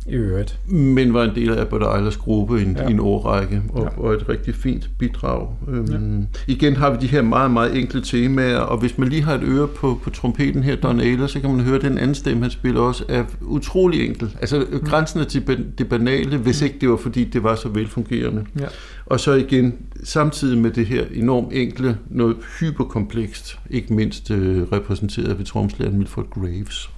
[0.07, 0.59] i øvrigt.
[0.67, 2.87] Men var en del af Albert Eilers gruppe i en, ja.
[2.87, 4.01] En årrække, og, ja.
[4.01, 5.47] Og et rigtig fint bidrag.
[5.67, 6.25] Øhm, ja.
[6.47, 9.43] Igen har vi de her meget, meget enkle temaer, og hvis man lige har et
[9.43, 12.51] øre på, på trompeten her, Don Eiler, så kan man høre, den anden stemme, han
[12.51, 14.35] spiller også, er utrolig enkel.
[14.41, 14.79] Altså Mm.
[14.79, 18.45] grænsen er til det banale, hvis ikke det var, fordi det var så velfungerende.
[18.59, 18.65] Ja.
[19.05, 25.37] Og så igen, samtidig med det her enormt enkle, noget hyperkomplekst, ikke mindst øh, repræsenteret
[25.37, 26.89] ved tromslæren Milford Graves.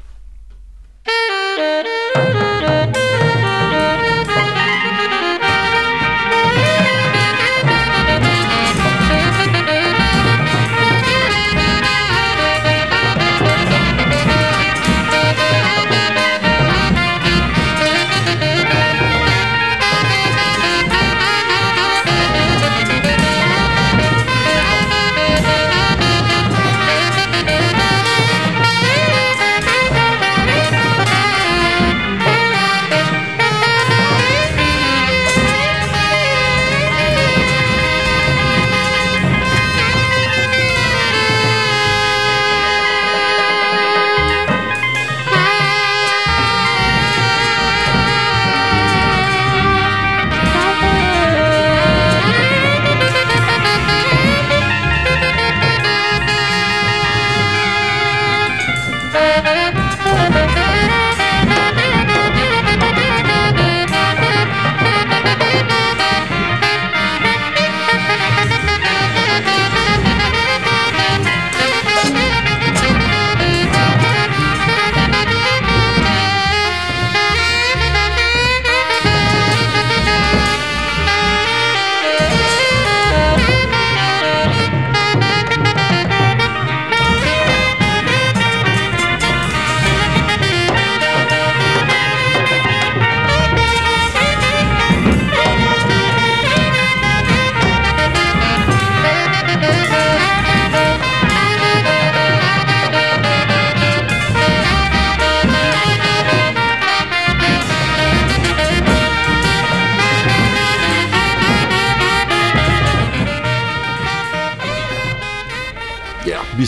[1.11, 1.57] Thank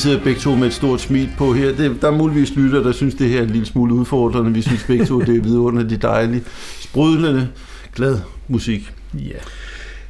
[0.02, 1.76] sidder begge to med et stort smil på her.
[1.76, 4.54] Det, der er muligvis lytter, der synes, det her er en lille smule udfordrende.
[4.54, 6.48] Vi synes begge to, det er vidunderligt dejligt,
[6.80, 7.48] sprudlende,
[7.96, 8.94] glad musik.
[9.14, 9.20] Ja.
[9.20, 9.42] Yeah.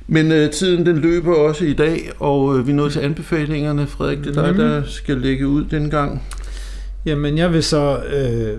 [0.08, 3.88] Men øh, tiden den løber også i dag, og øh, vi er nået til anbefalingerne.
[3.88, 6.24] Frederik, det er dig, der skal lægge ud den gang.
[7.06, 8.58] Jamen, jeg vil så øh,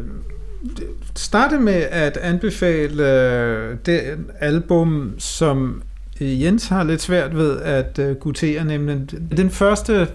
[1.16, 4.00] starte med at anbefale øh, det
[4.40, 5.82] album, som
[6.20, 9.00] Jens har lidt svært ved at øh, gutere, nemlig
[9.36, 10.08] den første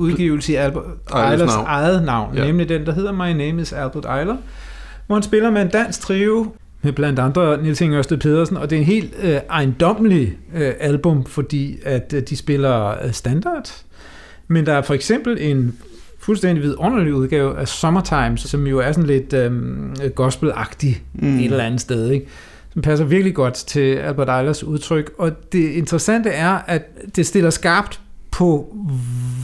[0.00, 0.84] udgivelse i Albert
[1.14, 2.44] Eilers eget navn, ja.
[2.44, 4.36] nemlig den, der hedder My Name is Albert Eiler,
[5.06, 8.70] hvor han spiller med en dansk trio, med blandt andre Nils Inge Ørsted Pedersen, og
[8.70, 13.70] det er en helt øh, ejendommelig øh, album, fordi at øh, de spiller øh, standard,
[14.48, 15.78] men der er for eksempel en
[16.18, 19.52] fuldstændig vidunderlig udgave af Summertime, som jo er sådan lidt øh,
[20.14, 21.38] gospelagtig mm.
[21.38, 22.26] et eller andet sted, ikke?
[22.72, 25.10] som passer virkelig godt til Albert Eilers udtryk.
[25.18, 26.82] Og det interessante er, at
[27.16, 28.76] det stiller skarpt på,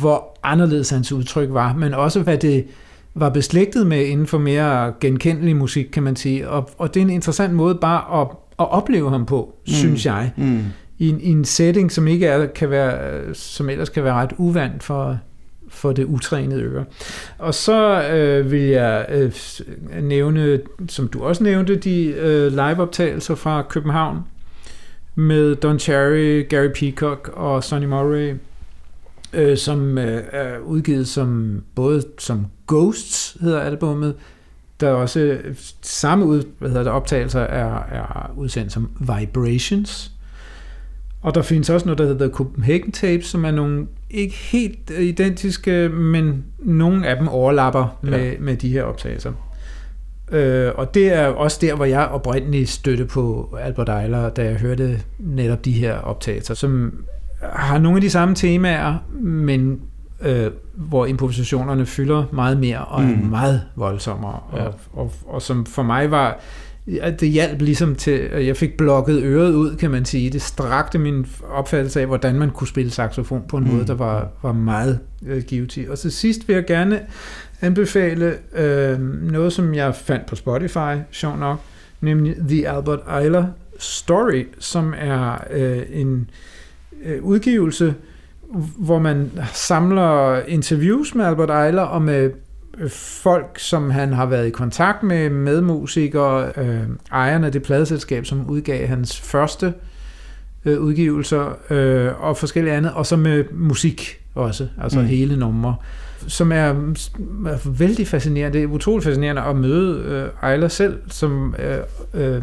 [0.00, 2.66] hvor anderledes hans udtryk var, men også hvad det
[3.14, 6.48] var beslægtet med inden for mere genkendelig musik, kan man sige.
[6.48, 9.72] Og, og det er en interessant måde bare at, at opleve ham på, mm.
[9.72, 10.32] synes jeg.
[10.36, 10.60] Mm.
[10.98, 14.32] I, en, I en setting, som ikke er, kan være, som ellers kan være ret
[14.36, 15.18] uvandt for,
[15.68, 16.84] for det utrænede øre.
[17.38, 19.32] Og så øh, vil jeg øh,
[20.02, 24.18] nævne, som du også nævnte, de øh, liveoptagelser fra København
[25.14, 28.34] med Don Cherry, Gary Peacock og Sonny Murray,
[29.32, 34.14] øh, som øh, er udgivet som både som Ghosts hedder albummet,
[34.80, 35.38] der er også
[35.82, 40.12] samme ud, hvad hedder det, optagelser er, er udsendt som Vibrations.
[41.22, 45.88] Og der findes også noget, der hedder Copenhagen Tapes, som er nogle ikke helt identiske,
[45.88, 48.10] men nogle af dem overlapper ja.
[48.10, 49.32] med, med de her optagelser.
[50.32, 54.54] Øh, og det er også der, hvor jeg oprindeligt støtte på Albert Eiler, da jeg
[54.54, 56.94] hørte netop de her optagelser, som
[57.42, 59.80] har nogle af de samme temaer, men
[60.22, 63.22] øh, hvor improvisationerne fylder meget mere og er mm.
[63.22, 64.40] meget voldsommere.
[64.56, 64.62] Ja.
[64.62, 66.40] Og, og, og som for mig var
[67.20, 70.30] det hjalp ligesom til, at jeg fik blokket øret ud, kan man sige.
[70.30, 73.70] Det strakte min opfattelse af, hvordan man kunne spille saxofon på en mm.
[73.70, 75.90] måde, der var, var meget øh, givetig.
[75.90, 77.00] Og til sidst vil jeg gerne
[77.60, 81.60] anbefale øh, noget, som jeg fandt på Spotify, sjov nok,
[82.00, 83.46] nemlig The Albert Eiler
[83.78, 86.26] Story, som er øh, en øh,
[87.20, 87.94] udgivelse,
[88.78, 92.30] hvor man samler interviews med Albert Eiler og med
[93.22, 98.50] folk, som han har været i kontakt med, medmusikere, øh, ejerne af det pladeselskab, som
[98.50, 99.74] udgav hans første
[100.64, 105.06] øh, udgivelser, øh, og forskellige andet, og så med musik også, altså mm.
[105.06, 105.76] hele numre,
[106.26, 106.68] som er,
[107.46, 108.58] er vældig fascinerende.
[108.58, 111.78] Det er utroligt fascinerende at møde øh, Ejler selv, som øh,
[112.14, 112.42] øh,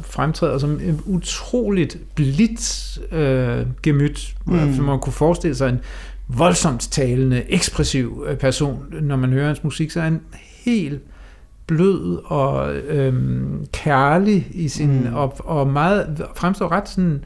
[0.00, 4.74] fremtræder som en utroligt blidt øh, gemyt, mm.
[4.74, 5.80] som man kunne forestille sig en
[6.28, 10.20] voldsomt talende, ekspressiv øh, person, når man hører hans musik, så er han
[10.64, 11.00] helt
[11.66, 15.14] blød og øhm, kærlig i sin mm.
[15.14, 17.24] og, og meget fremstår ret sådan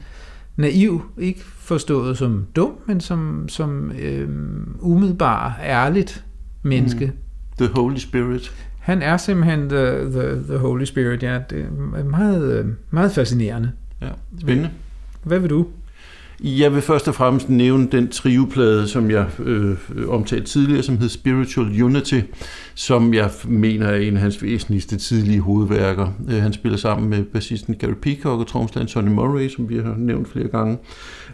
[0.57, 6.25] naiv, ikke forstået som dum, men som som øhm, umiddelbar ærligt
[6.63, 7.05] menneske.
[7.05, 7.65] Mm.
[7.65, 8.51] The Holy Spirit.
[8.79, 11.39] Han er simpelthen the, the, the Holy Spirit, ja.
[11.49, 11.65] Det
[11.95, 13.71] er meget, øh, meget fascinerende.
[14.01, 14.07] Ja,
[14.39, 14.69] spændende.
[15.23, 15.67] Hvad vil du?
[16.43, 21.09] Jeg vil først og fremmest nævne den trioplade, som jeg øh, omtalte tidligere, som hed
[21.09, 22.19] Spiritual Unity,
[22.75, 26.07] som jeg mener er en af hans væsentligste tidlige hovedværker.
[26.29, 29.95] Øh, han spiller sammen med bassisten Gary Peacock og tromslæren Sonny Murray, som vi har
[29.97, 30.77] nævnt flere gange.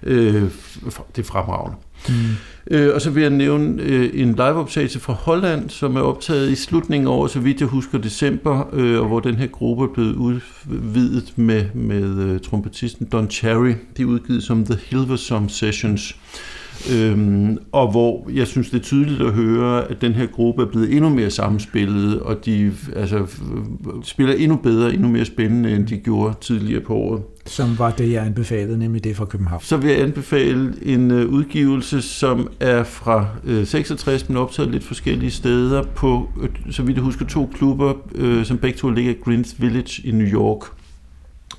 [0.04, 0.44] Øh,
[1.16, 1.78] det er fremragende.
[2.10, 2.14] Mm.
[2.72, 6.56] Øh, og så vil jeg nævne øh, en liveoptagelse fra Holland, som er optaget i
[6.56, 9.88] slutningen af året, så vidt jeg husker december, øh, og hvor den her gruppe er
[9.94, 13.74] blevet udvidet med, med øh, trompetisten Don Cherry.
[13.98, 16.16] De er udgivet som The Hilversum Sessions.
[16.90, 20.66] Øhm, og hvor jeg synes, det er tydeligt at høre, at den her gruppe er
[20.66, 23.26] blevet endnu mere sammenspillet, og de altså,
[24.04, 27.22] spiller endnu bedre, endnu mere spændende, end de gjorde tidligere på året.
[27.46, 29.62] Som var det, jeg anbefalede, nemlig det fra København.
[29.64, 34.84] Så vil jeg anbefale en uh, udgivelse, som er fra uh, 66, men optaget lidt
[34.84, 39.12] forskellige steder på, uh, så vidt jeg husker, to klubber, uh, som begge to ligger
[39.12, 40.81] i Greenwich Village i New York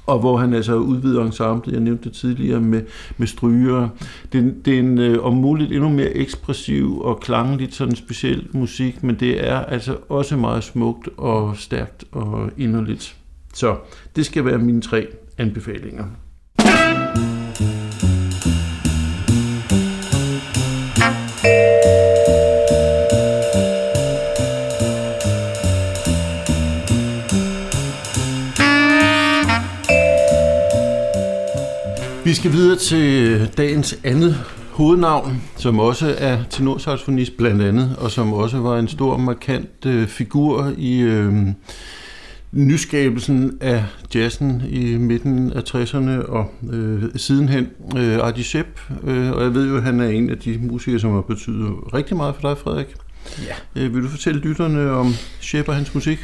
[0.06, 2.82] og hvor han altså udvider ensemblet, jeg nævnte det tidligere, med,
[3.16, 3.88] med stryger.
[4.32, 9.02] Det, det er en øh, om muligt endnu mere ekspressiv og klangligt sådan speciel musik,
[9.02, 13.16] men det er altså også meget smukt og stærkt og inderligt.
[13.54, 13.76] Så
[14.16, 15.06] det skal være mine tre
[15.38, 16.04] anbefalinger.
[32.32, 38.32] Vi skal videre til dagens andet hovednavn, som også er tenorsaxofonist blandt andet, og som
[38.32, 41.34] også var en stor, markant øh, figur i øh,
[42.52, 48.68] nyskabelsen af jazzen i midten af 60'erne og øh, sidenhen øh, Artie Shepp.
[49.04, 51.94] Øh, og jeg ved jo, at han er en af de musikere, som har betydet
[51.94, 52.94] rigtig meget for dig, Frederik.
[53.46, 53.82] Ja.
[53.82, 56.18] Øh, vil du fortælle lytterne om Shepp og hans musik?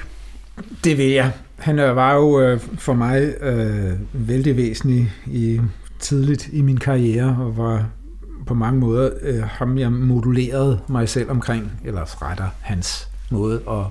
[0.84, 1.32] Det vil jeg.
[1.56, 5.60] Han var jo øh, for mig øh, vældig væsentlig i
[5.98, 7.90] tidligt i min karriere, og var
[8.46, 13.84] på mange måder øh, ham, jeg modulerede mig selv omkring, eller retter hans måde at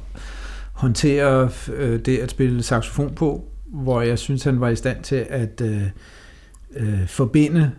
[0.73, 5.25] håndtere øh, det at spille saxofon på, hvor jeg synes, han var i stand til
[5.29, 5.81] at øh,
[6.75, 7.71] øh, forbinde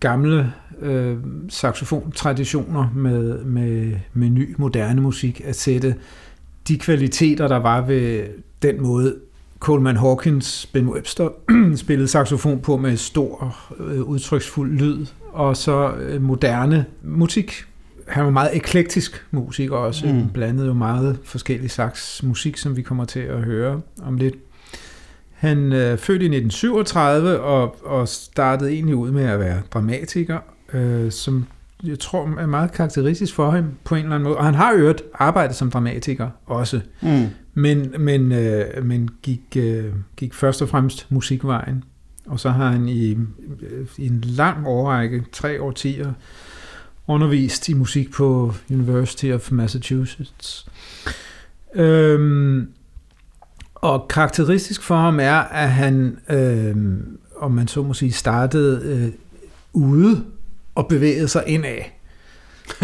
[0.00, 1.16] gamle øh,
[1.48, 5.94] saxofontraditioner med, med, med ny, moderne musik, at sætte
[6.68, 8.24] de kvaliteter, der var ved
[8.62, 9.16] den måde,
[9.62, 11.28] Coleman Hawkins, Ben Webster
[11.76, 17.64] spillede saxofon på med stor, øh, udtryksfuld lyd, og så øh, moderne musik.
[18.08, 20.28] Han var meget eklektisk musiker også, mm.
[20.34, 24.34] blandede jo meget forskellig slags musik, som vi kommer til at høre om lidt.
[25.32, 30.38] Han øh, født i 1937 og, og startede egentlig ud med at være dramatiker,
[30.72, 31.46] øh, som
[31.84, 34.36] jeg tror er meget karakteristisk for ham på en eller anden måde.
[34.36, 37.26] Og han har øvrigt arbejdet som dramatiker også, mm.
[37.54, 41.84] men, men, øh, men gik, øh, gik først og fremmest musikvejen.
[42.26, 43.10] Og så har han i,
[43.98, 46.12] i en lang årrække, tre årtier,
[47.06, 50.66] undervist i musik på University of Massachusetts.
[51.74, 52.68] Øhm,
[53.74, 59.12] og karakteristisk for ham er, at han, øhm, om man så må sige, startede øh,
[59.72, 60.24] ude
[60.74, 61.78] og bevægede sig indad.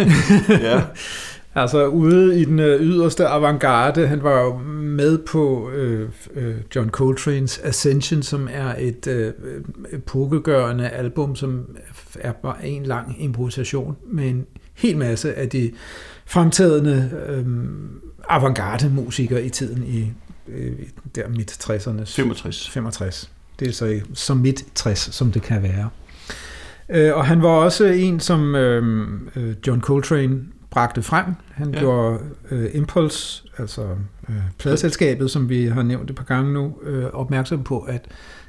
[0.49, 0.83] ja.
[1.55, 4.07] altså ude i den øh, yderste avantgarde.
[4.07, 9.33] Han var jo med på øh, øh, John Coltrane's Ascension, som er et øh,
[9.93, 11.77] epokegørende album, som
[12.15, 15.73] er bare en lang improvisation med en hel masse af de
[16.27, 17.47] fremtidende øh,
[18.29, 20.13] avantgarde musikere i tiden i
[20.49, 20.73] øh,
[21.15, 22.05] der midt 60'erne.
[22.05, 22.71] 65.
[22.71, 23.31] 65.
[23.61, 25.91] Det er så, så midt 60, som det kan være.
[26.91, 31.27] Øh, og han var også en, som øh, øh, John Coltrane bragte frem.
[31.51, 31.81] Han ja.
[31.81, 32.19] gjorde
[32.51, 33.83] øh, Impulse, altså
[34.29, 38.09] øh, pladeselskabet, som vi har nævnt et par gange nu, øh, opmærksom på, at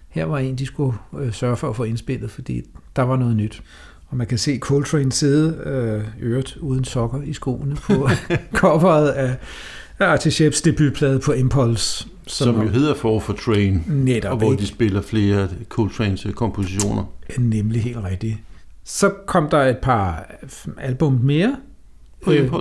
[0.09, 2.61] her var en, de skulle øh, sørge for at få indspillet, fordi
[2.95, 3.63] der var noget nyt.
[4.07, 8.09] Og man kan se Coltrane sidde øh, øret uden sokker i skoene på
[8.61, 9.35] coveret af
[9.99, 12.07] Artie Sheps debutplade på Impulse.
[12.29, 14.61] Som, som jo hedder For for Train, netop, og hvor ikke?
[14.61, 17.03] de spiller flere Coltrane's kompositioner.
[17.37, 18.37] Nemlig helt rigtigt.
[18.83, 20.31] Så kom der et par
[20.77, 21.55] album mere,
[22.23, 22.43] på øh.
[22.43, 22.51] Øh,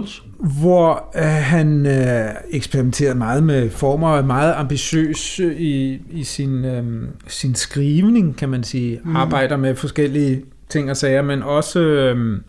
[0.61, 7.09] hvor øh, han øh, eksperimenterede meget med former, og meget ambitiøs i, i sin, øh,
[7.27, 9.01] sin skrivning, kan man sige.
[9.05, 9.17] Mm.
[9.17, 12.41] Arbejder med forskellige ting og sager, men også øh,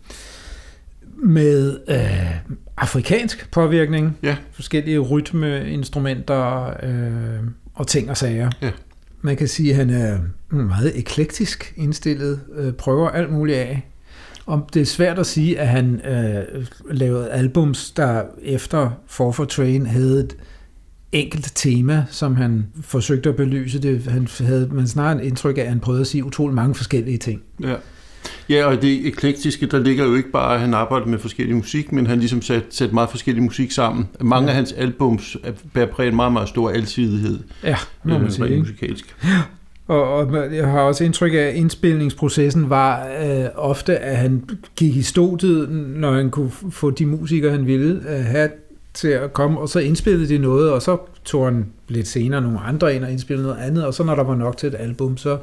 [1.22, 4.18] med øh, afrikansk påvirkning.
[4.22, 4.36] Ja.
[4.52, 7.44] Forskellige rytmeinstrumenter øh,
[7.74, 8.50] og ting og sager.
[8.62, 8.70] Ja.
[9.22, 10.18] Man kan sige, at han er
[10.50, 13.86] meget eklektisk indstillet, øh, prøver alt muligt af.
[14.46, 19.44] Og det er svært at sige, at han øh, lavede albums, der efter For for
[19.44, 20.36] Train havde et
[21.12, 23.82] enkelt tema, som han forsøgte at belyse.
[23.82, 26.74] Det, han havde man snart en indtryk af, at han prøvede at sige utrolig mange
[26.74, 27.42] forskellige ting.
[27.62, 27.74] Ja.
[28.48, 31.92] Ja, og det eklektiske, der ligger jo ikke bare, at han arbejder med forskellig musik,
[31.92, 34.08] men han ligesom sat, sat meget forskellig musik sammen.
[34.20, 34.50] Mange ja.
[34.50, 35.36] af hans albums
[35.74, 37.38] bærer præg en meget, meget stor alsidighed.
[37.64, 38.58] Ja, må man øh, sige.
[38.58, 39.16] Musikalsk.
[39.24, 39.42] Ja.
[39.88, 44.44] Og, og jeg har også indtryk af, at indspilningsprocessen var øh, ofte, at han
[44.76, 48.50] gik i studiet, når han kunne få de musikere, han ville øh, have
[48.94, 52.60] til at komme, og så indspillede de noget, og så tog han lidt senere nogle
[52.60, 55.16] andre ind og indspillede noget andet, og så når der var nok til et album,
[55.16, 55.38] så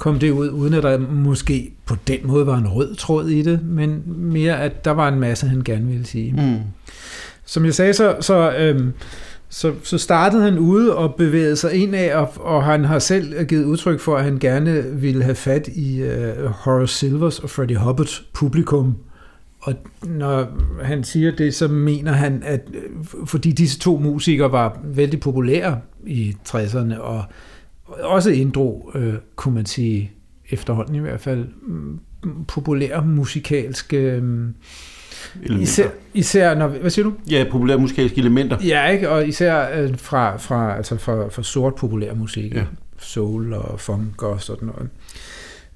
[0.00, 3.42] kom det ud, uden at der måske på den måde var en rød tråd i
[3.42, 6.32] det, men mere, at der var en masse, han gerne ville sige.
[6.32, 6.58] Mm.
[7.44, 8.92] Som jeg sagde, så, så, øhm,
[9.48, 13.44] så, så startede han ude og bevægede sig ind af, og, og han har selv
[13.44, 17.76] givet udtryk for, at han gerne ville have fat i uh, Horace Silvers og Freddie
[17.76, 18.96] Hubbards publikum.
[19.60, 20.46] Og når
[20.82, 25.78] han siger det, så mener han, at øh, fordi disse to musikere var vældig populære
[26.06, 27.24] i 60'erne, og
[28.02, 30.12] også inddrog, øh, kunne man sige,
[30.50, 31.98] efterhånden i hvert fald, mm,
[32.48, 33.96] populære musikalske...
[33.96, 34.22] Øh,
[35.60, 37.12] Især, især når, hvad siger du?
[37.30, 38.56] Ja, populære musikalske elementer.
[38.64, 39.10] Ja, ikke?
[39.10, 42.54] og især øh, fra, fra, altså fra, fra sort populær musik.
[42.54, 42.64] Ja.
[42.98, 44.88] Soul og funk og sådan noget.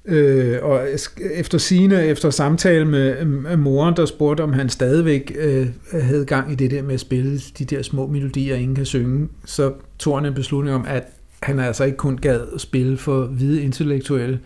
[0.05, 0.87] Øh, og
[1.33, 6.51] efter sine, efter samtale med, med moren, der spurgte, om han stadigvæk øh, havde gang
[6.51, 10.17] i det der med at spille de der små melodier, ingen kan synge, så tog
[10.17, 11.03] han en beslutning om, at
[11.43, 14.39] han altså ikke kun gad at spille for hvide intellektuelle,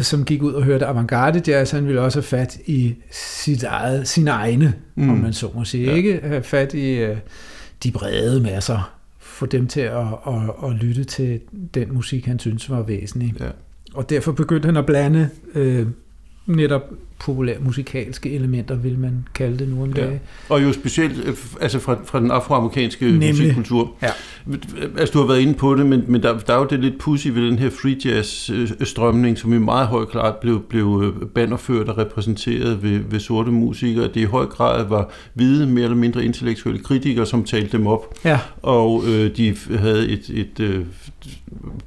[0.00, 4.08] som gik ud og hørte avantgarde jazz, han ville også have fat i sit eget,
[4.08, 5.10] sine egne, mm.
[5.10, 5.86] om man så må sige.
[5.90, 5.94] Ja.
[5.94, 7.16] Ikke have fat i uh,
[7.82, 11.40] de brede masser, få dem til at, at, at lytte til
[11.74, 13.34] den musik, han synes var væsentlig.
[13.40, 13.48] Ja.
[13.94, 15.86] Og derfor begyndte han at blande uh,
[16.46, 16.82] netop
[17.18, 20.12] populære musikalske elementer, vil man kalde det nu om dagen.
[20.12, 20.18] Ja.
[20.48, 23.28] Og jo specielt øh, altså fra, fra den afroamerikanske Nemlig.
[23.28, 23.94] musikkultur.
[24.02, 24.10] Ja.
[24.98, 26.98] Altså du har været inde på det, men, men der, der er jo det lidt
[26.98, 31.02] pussy ved den her free jazz øh, strømning, som i meget høj grad blev, blev
[31.04, 34.04] øh, banderført og repræsenteret ved, ved sorte musikere.
[34.04, 38.14] Det i høj grad var hvide, mere eller mindre intellektuelle kritikere, som talte dem op.
[38.24, 38.38] Ja.
[38.62, 40.84] Og øh, de havde et, et øh,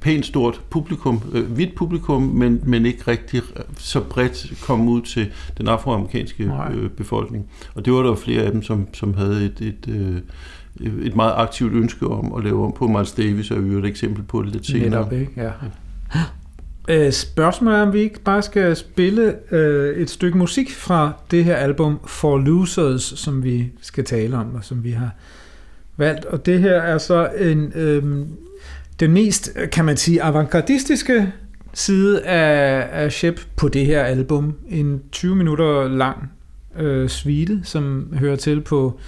[0.00, 3.42] pænt stort publikum, øh, hvidt publikum, men, men ikke rigtig
[3.78, 5.19] så bredt kom ud til
[5.58, 7.46] den afroamerikanske øh, befolkning.
[7.74, 10.16] Og det var der flere af dem, som, som havde et, et, øh,
[11.02, 12.86] et meget aktivt ønske om at lave om på.
[12.86, 14.90] Miles Davis er jo et eksempel på det lidt senere.
[14.90, 15.32] Netop, ikke?
[15.36, 15.50] Ja.
[16.88, 21.44] Øh, spørgsmålet er, om vi ikke bare skal spille øh, et stykke musik fra det
[21.44, 25.10] her album For Losers, som vi skal tale om, og som vi har
[25.96, 26.24] valgt.
[26.24, 28.26] Og det her er så en, øh,
[29.00, 31.32] den mest, kan man sige, avantgardistiske
[31.74, 34.54] side af, af Shep på det her album.
[34.68, 36.32] En 20 minutter lang
[36.78, 39.00] øh, suite, som hører til på,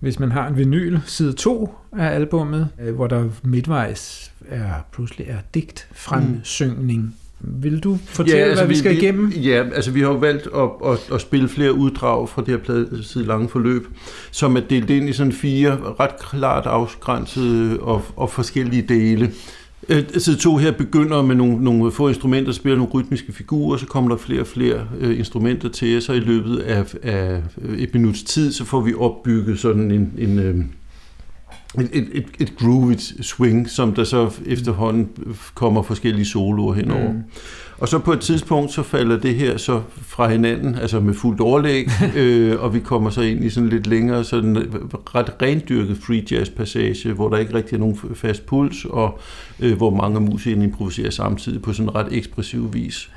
[0.00, 5.26] hvis man har en vinyl, side 2 af albummet, øh, hvor der midtvejs er pludselig
[5.28, 7.00] er digt fremsyngning.
[7.00, 7.12] Mm.
[7.44, 9.28] Vil du fortælle, ja, altså, hvad vi, vi skal igennem?
[9.30, 12.58] Ja, altså vi har jo valgt at, at, at spille flere uddrag fra det her
[12.58, 13.86] plade lange forløb,
[14.30, 19.32] som er delt ind i sådan fire ret klart afgrænsede og, og forskellige dele.
[19.88, 23.76] Øh, altså, Side to her begynder med nogle, nogle få instrumenter, spiller nogle rytmiske figurer,
[23.76, 27.78] så kommer der flere og flere øh, instrumenter til, så i løbet af, af øh,
[27.78, 30.64] et minuts tid, så får vi opbygget sådan en, en øh,
[31.80, 35.08] et, et, et grooved swing, som der så efterhånden
[35.54, 37.12] kommer forskellige soloer henover.
[37.12, 37.22] Mm.
[37.78, 41.40] Og så på et tidspunkt, så falder det her så fra hinanden, altså med fuldt
[41.40, 44.56] overlæg, øh, og vi kommer så ind i sådan lidt længere, sådan
[45.14, 49.20] ret rendyrket free jazz passage, hvor der ikke rigtig er nogen fast puls, og
[49.60, 53.10] øh, hvor mange musikere improviserer samtidig på sådan ret ekspressiv vis.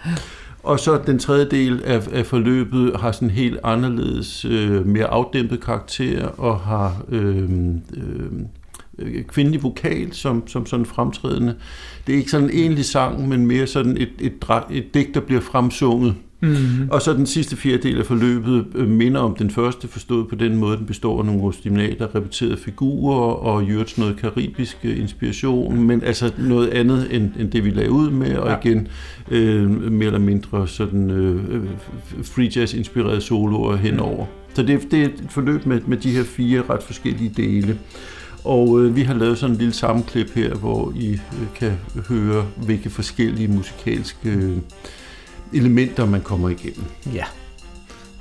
[0.66, 5.62] Og så den tredje del af, af forløbet har sådan helt anderledes, øh, mere afdæmpet
[5.62, 7.50] karakter og har øh,
[9.00, 11.56] øh, kvindelig vokal som, som sådan fremtrædende.
[12.08, 15.14] Det er ikke sådan en egentlig sang, men mere sådan et, et, et, et digt,
[15.14, 16.90] der bliver fremsunget Mm-hmm.
[16.92, 20.58] Og så den sidste fjerdedel af forløbet øh, minder om den første, forstået på den
[20.58, 26.04] måde, den består af nogle ostimnater, repeterede figurer og gjort noget karibisk øh, inspiration, men
[26.04, 28.58] altså noget andet end, end det, vi lagde ud med, og ja.
[28.58, 28.88] igen
[29.32, 31.64] øh, mere eller mindre sådan øh,
[32.24, 34.26] free jazz-inspirerede soloer henover.
[34.26, 34.56] Mm.
[34.56, 37.78] Så det, det er et forløb med, med de her fire ret forskellige dele.
[38.44, 41.72] Og øh, vi har lavet sådan en lille sammenklip her, hvor I øh, kan
[42.10, 44.58] høre, hvilke forskellige musikalske øh,
[45.54, 46.86] elementer, man kommer igennem.
[47.06, 47.12] Ja.
[47.14, 47.26] Jeg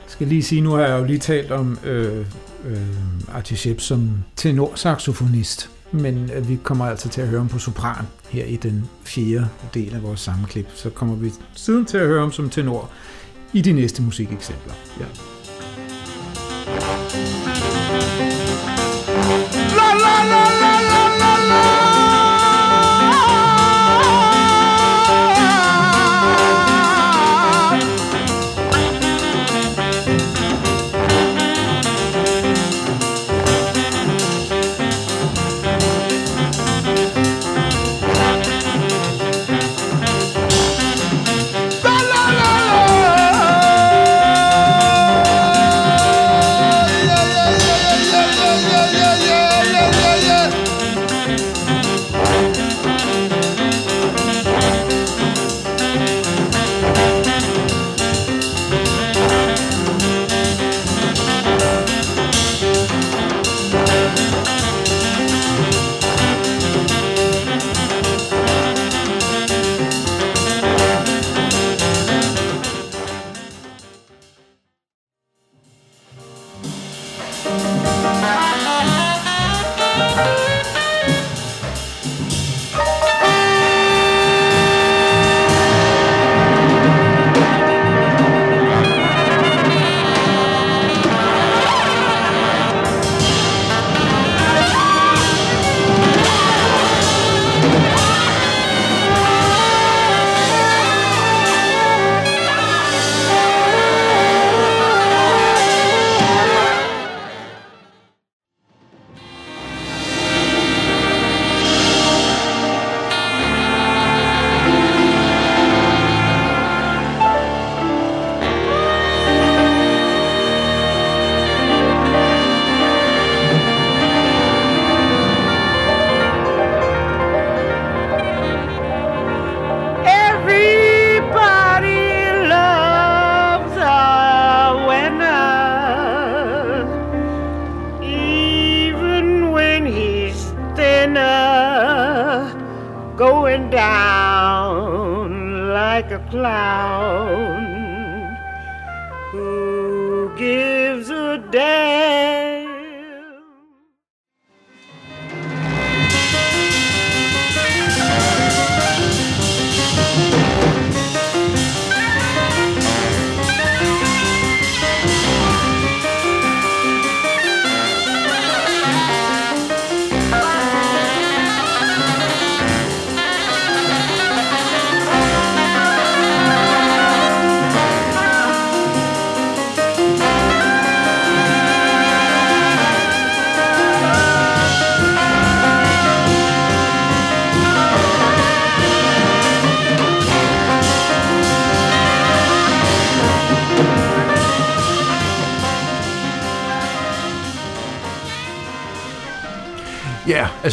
[0.06, 2.26] skal lige sige, nu har jeg jo lige talt om øh,
[2.66, 2.78] øh,
[3.34, 8.04] Archie Shepp som tenorsaxofonist, men øh, vi kommer altså til at høre om på sopran
[8.28, 10.66] her i den fjerde del af vores sammenklip.
[10.74, 12.90] Så kommer vi siden til at høre om som tenor
[13.52, 14.74] i de næste musikeksempler.
[15.00, 15.06] Ja.
[16.66, 17.23] La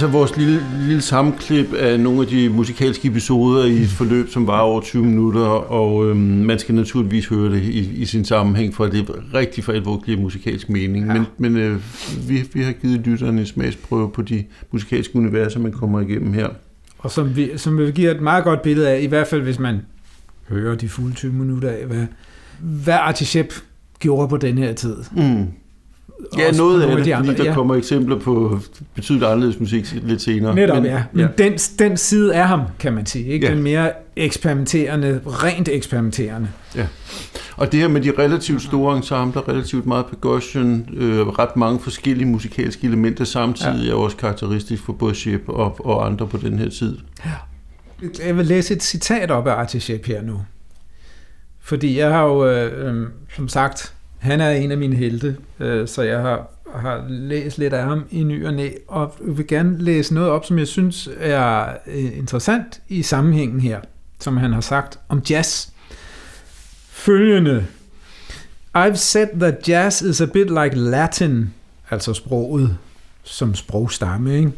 [0.04, 4.48] altså vores lille, lille sammenklip af nogle af de musikalske episoder i et forløb, som
[4.48, 8.74] var over 20 minutter, og øhm, man skal naturligvis høre det i, i sin sammenhæng,
[8.74, 11.06] for det er rigtig for alvor giver musikalsk mening.
[11.06, 11.14] Ja.
[11.14, 11.82] Men, men øh,
[12.28, 16.50] vi, vi har givet lytterne en smagsprøve på de musikalske universer, man kommer igennem her.
[17.00, 19.60] Og som vi, som vi giver et meget godt billede af, i hvert fald hvis
[19.60, 19.80] man
[20.50, 22.06] hører de fulde 20 minutter af, hvad,
[22.60, 23.54] hvad Artichep
[24.00, 24.96] gjorde på den her tid.
[25.16, 25.48] Mm.
[26.38, 27.54] Ja, noget af det, de fordi andre, der ja.
[27.54, 28.60] kommer eksempler på
[28.96, 30.56] betydeligt anderledes musik lidt senere.
[30.56, 31.04] Netop, Men- ja.
[31.14, 33.26] Men den, den side af ham, kan man sige.
[33.26, 33.48] Ikke?
[33.48, 33.54] Ja.
[33.54, 36.48] Den mere eksperimenterende, rent eksperimenterende.
[37.58, 42.28] Og det her med de relativt store ensembler, relativt meget percussion, øh, ret mange forskellige
[42.28, 43.92] musikalske elementer samtidig ja.
[43.92, 46.98] er også karakteristisk for både Shep og, og andre på den her tid.
[48.26, 50.42] Jeg vil læse et citat op af Artichep her nu.
[51.60, 55.88] Fordi jeg har jo, øh, øh, som sagt, han er en af mine helte, øh,
[55.88, 59.78] så jeg har, har læst lidt af ham i ny og næ, og vil gerne
[59.84, 63.80] læse noget op, som jeg synes er øh, interessant i sammenhængen her,
[64.20, 65.68] som han har sagt om jazz.
[66.90, 67.66] Følgende.
[68.78, 71.54] I've said that jazz is a bit like Latin,
[71.90, 72.78] altså sproget
[73.24, 74.52] som sprogstamme, ikke?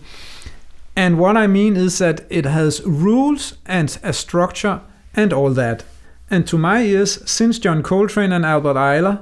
[0.95, 4.77] And what I mean is that it has rules and a structure
[5.15, 5.85] and all that.
[6.29, 9.15] And to my ears, since John Coltrane and Albert Eiler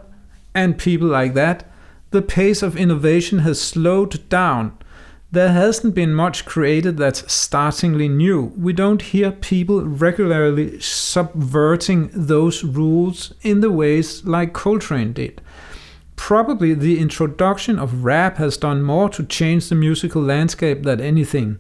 [0.53, 1.71] and people like that,
[2.11, 4.77] the pace of innovation has slowed down.
[5.31, 8.51] There hasn't been much created that's startlingly new.
[8.57, 15.39] We don't hear people regularly subverting those rules in the ways like Coltrane did.
[16.17, 21.59] Probably the introduction of rap has done more to change the musical landscape than anything.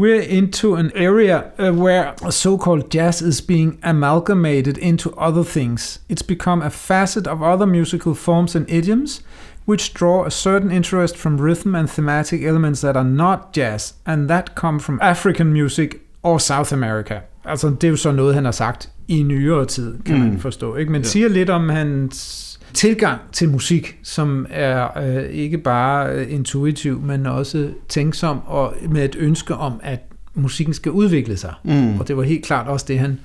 [0.00, 5.98] We're into an area uh, where so called jazz is being amalgamated into other things.
[6.08, 9.22] It's become a facet of other musical forms and idioms,
[9.66, 14.30] which draw a certain interest from rhythm and thematic elements that are not jazz, and
[14.30, 17.20] that come from African music or South America.
[17.44, 20.22] Altså, det er jo så noget, han har sagt i nyere tid, kan mm.
[20.22, 20.76] man forstå.
[20.76, 20.92] Ikke?
[20.92, 21.08] Men Ja.
[21.08, 27.26] siger lidt om hans tilgang til musik, som er øh, ikke bare øh, intuitiv, men
[27.26, 30.00] også tænksom og med et ønske om, at
[30.34, 31.54] musikken skal udvikle sig.
[31.64, 32.00] Mm.
[32.00, 33.18] Og det var helt klart også det, han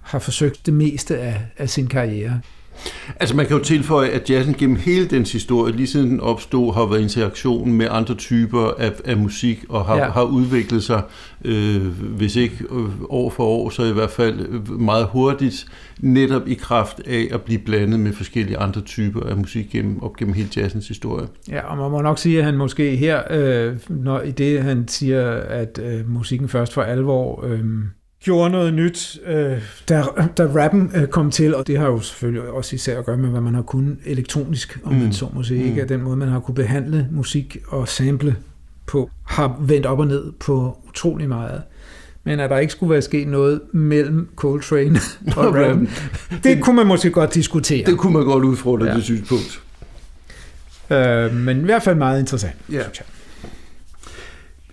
[0.00, 2.40] har forsøgt det meste af, af sin karriere.
[3.20, 6.74] Altså man kan jo tilføje, at jazzen gennem hele dens historie, lige siden den opstod,
[6.74, 10.10] har været interaktion med andre typer af, af musik, og har, Ja.
[10.10, 11.02] har udviklet sig,
[11.44, 15.66] øh, hvis ikke øh, år for år, så i hvert fald øh, meget hurtigt,
[16.00, 20.16] netop i kraft af at blive blandet med forskellige andre typer af musik gennem, op
[20.16, 21.26] gennem hele jazzens historie.
[21.48, 24.88] Ja, og man må nok sige, at han måske her, øh, når i det han
[24.88, 27.60] siger, at øh, musikken først for alvor øh,
[28.20, 30.02] gjorde noget nyt, øh, da,
[30.36, 33.28] da rappen øh, kom til, og det har jo selvfølgelig også især at gøre med,
[33.28, 34.98] hvad man har kunnet elektronisk, om mm.
[34.98, 35.74] man så må sige, ikke?
[35.74, 35.80] Mm.
[35.80, 38.36] At den måde, man har kunne behandle musik og sample
[38.86, 41.62] på, har vendt op og ned på utrolig meget.
[42.24, 44.98] Men at der ikke skulle være sket noget mellem Coltrane
[45.36, 45.88] og rappen,
[46.44, 47.86] det kunne man måske godt diskutere.
[47.86, 48.90] Det kunne man godt udfordre Ja.
[48.90, 48.96] ja.
[48.96, 49.62] det synspunkt.
[50.90, 52.82] Øh, men i hvert fald meget interessant, Ja.
[52.82, 53.06] synes jeg.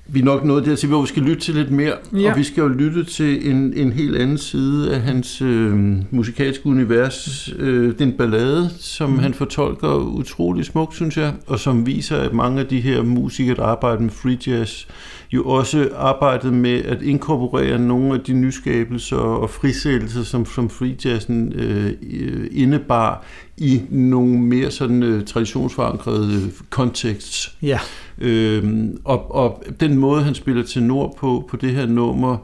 [0.07, 2.31] Vi er nok nået dertil, hvor vi skal lytte til lidt mere, Ja.
[2.31, 5.73] og vi skal jo lytte til en, en helt anden side af hans øh,
[6.11, 7.49] musikalske univers.
[7.59, 9.19] Øh, den ballade, som mm.
[9.19, 13.55] han fortolker utrolig smukt, synes jeg, og som viser, at mange af de her musikere,
[13.55, 14.85] der arbejder med free jazz,
[15.31, 20.95] jo også arbejdede med at inkorporere nogle af de nyskabelser og frisættelser, som, som free
[21.05, 23.25] jazzen øh, øh, indebar
[23.57, 27.51] i nogle mere sådan øh, traditionsforankrede kontekster.
[27.61, 27.79] Ja.
[28.21, 32.37] Øhm, og, og den måde, han spiller tenor på, på det her nummer,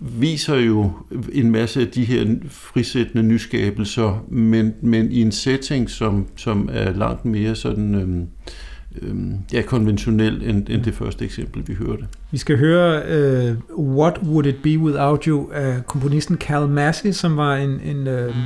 [0.00, 0.90] viser jo
[1.32, 6.92] en masse af de her frisættende nyskabelser, men, men i en setting, som, som er
[6.92, 8.26] langt mere sådan, øhm,
[9.02, 9.14] øh,
[9.52, 12.04] ja, konventionel end, end det første eksempel, vi hørte.
[12.30, 13.02] Vi skal høre
[13.78, 18.06] uh, What Would It Be Without You af komponisten Cal Massey, som var en, en
[18.06, 18.36] uh,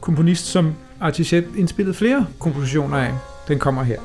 [0.00, 3.14] komponist, som Artichet indspillede flere kompositioner af.
[3.48, 4.00] Den kommer her.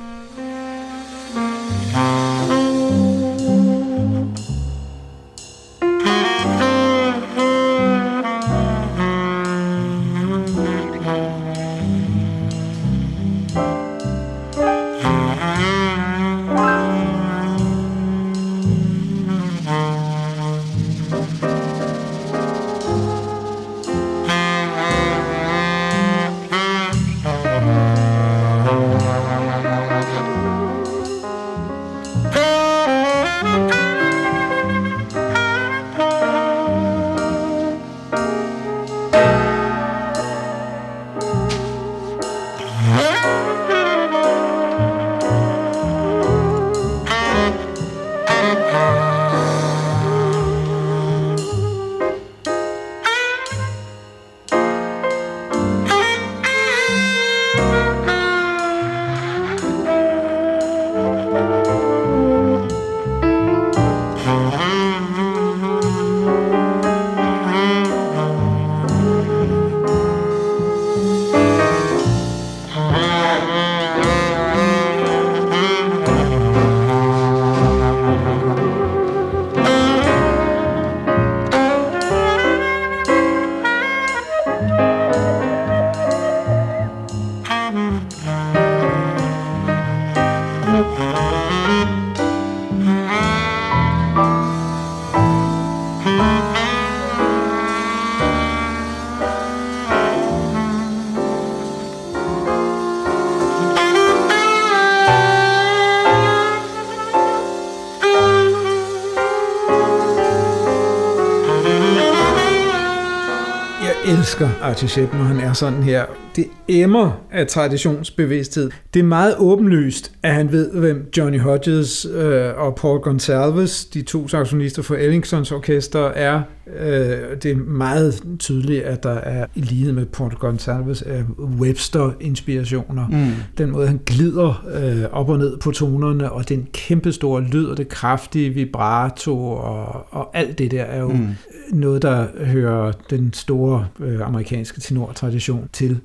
[113.93, 116.05] Jeg elsker Artichep, når han er sådan her.
[116.35, 118.71] Det emmer af traditionsbevidsthed.
[118.93, 124.01] Det er meget åbenlyst, at han ved, hvem Johnny Hodges øh, og Paul Gonsalves, de
[124.01, 126.41] to saxonister for Ellingtons orkester, er.
[126.67, 133.07] Øh, det er meget tydeligt, at der er i lighed med Paul Gonsalves er Webster-inspirationer.
[133.07, 133.31] Mm.
[133.57, 137.65] Den måde, han glider øh, op og ned på tonerne, og den kæmpe store lyd,
[137.65, 141.27] og det kraftige vibrato, og, og alt det der er jo mm.
[141.73, 145.99] noget, der hører den store øh, amerikanske tenortradition til.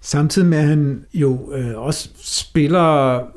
[0.00, 2.80] Samtidig med, at han jo øh, også spiller,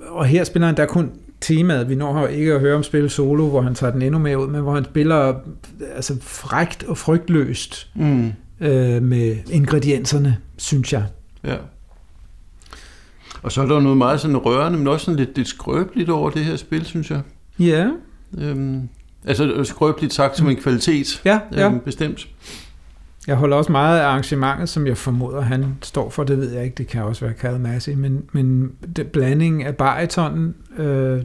[0.10, 1.12] og her spiller han der kun
[1.42, 1.90] temaet.
[1.90, 4.48] Vi når ikke at høre om spille solo, hvor han tager den endnu mere ud,
[4.48, 5.34] men hvor han spiller
[5.96, 8.32] altså frægt og frygtløst Mm.
[8.62, 11.04] øh, med ingredienserne, synes jeg.
[11.44, 11.56] Ja.
[13.44, 16.30] Og så er der noget meget sådan rørende, men også sådan lidt, lidt skrøbeligt over
[16.30, 17.22] det her spil, synes jeg.
[17.60, 17.90] Ja,
[18.38, 18.90] Øhm,
[19.26, 21.70] altså skrøbeligt sagt som en kvalitet, ja, ja.
[21.70, 22.28] øhm, bestemt.
[23.28, 26.24] Jeg holder også meget af arrangementet, som jeg formoder, han står for.
[26.24, 29.76] Det ved jeg ikke, det kan også være kaldet Massey, men, men det, blandingen af
[29.76, 31.24] baritonen øh,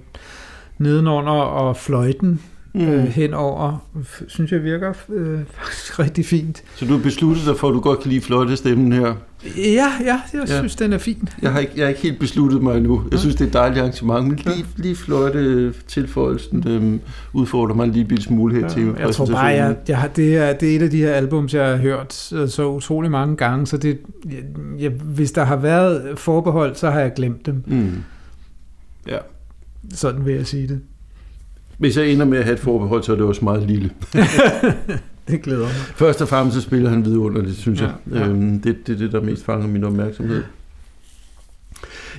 [0.78, 2.40] nedenunder og fløjten
[2.74, 2.80] mm.
[2.80, 3.86] øh, henover,
[4.28, 6.62] synes jeg virker øh, faktisk rigtig fint.
[6.76, 9.14] Så du har besluttet dig for, at du godt kan lide flotte stemmen her.
[9.56, 10.58] Ja, ja, jeg Ja.
[10.58, 11.28] synes, den er fin.
[11.42, 13.02] Jeg har ikke, jeg har ikke helt besluttet mig endnu.
[13.10, 17.00] Jeg synes, det er et dejligt arrangement, men lige, lige flotte tilføjelsen øhm,
[17.32, 20.36] udfordrer mig en lille bitte smule her til Jeg tror bare, jeg, jeg har, det,
[20.36, 23.36] er, det er et af de her albums, jeg har hørt øh, så utrolig mange
[23.36, 24.42] gange, så det, jeg,
[24.78, 27.62] jeg, hvis der har været forbehold, så har jeg glemt dem.
[27.66, 27.90] Mm.
[29.08, 29.18] Ja.
[29.94, 30.80] Sådan vil jeg sige det.
[31.78, 33.90] Hvis jeg ender med at have et forbehold, så er det også meget lille.
[35.28, 35.70] Det glæder mig.
[35.96, 37.94] Først og fremmest så spiller han vidunderligt, synes Ja, jeg.
[38.12, 38.28] ja.
[38.28, 40.42] Øhm, det, det er det, der mest fanger min opmærksomhed.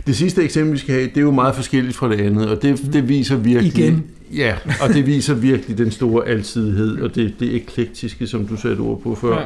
[0.07, 2.61] Det sidste eksempel, vi skal have, det er jo meget forskelligt fra det andet, og
[2.61, 3.77] det, det viser virkelig...
[3.77, 4.03] Igen.
[4.35, 8.79] Ja, og det viser virkelig den store alsidighed, og det, det eklektiske, som du satte
[8.79, 9.39] ord på før.
[9.39, 9.45] Ja.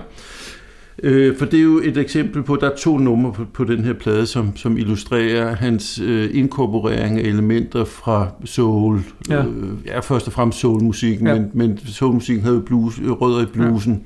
[1.04, 3.84] Øh, for det er jo et eksempel på, der er to numre på, på den
[3.84, 9.00] her plade, som, som illustrerer hans øh, inkorporering af elementer fra soul.
[9.30, 9.46] Ja.
[9.46, 9.54] Øh,
[9.86, 11.34] ja, først og fremmest soulmusikken, Ja.
[11.34, 14.04] men, men soulmusikken havde jo blues, øh, rødder i bluesen.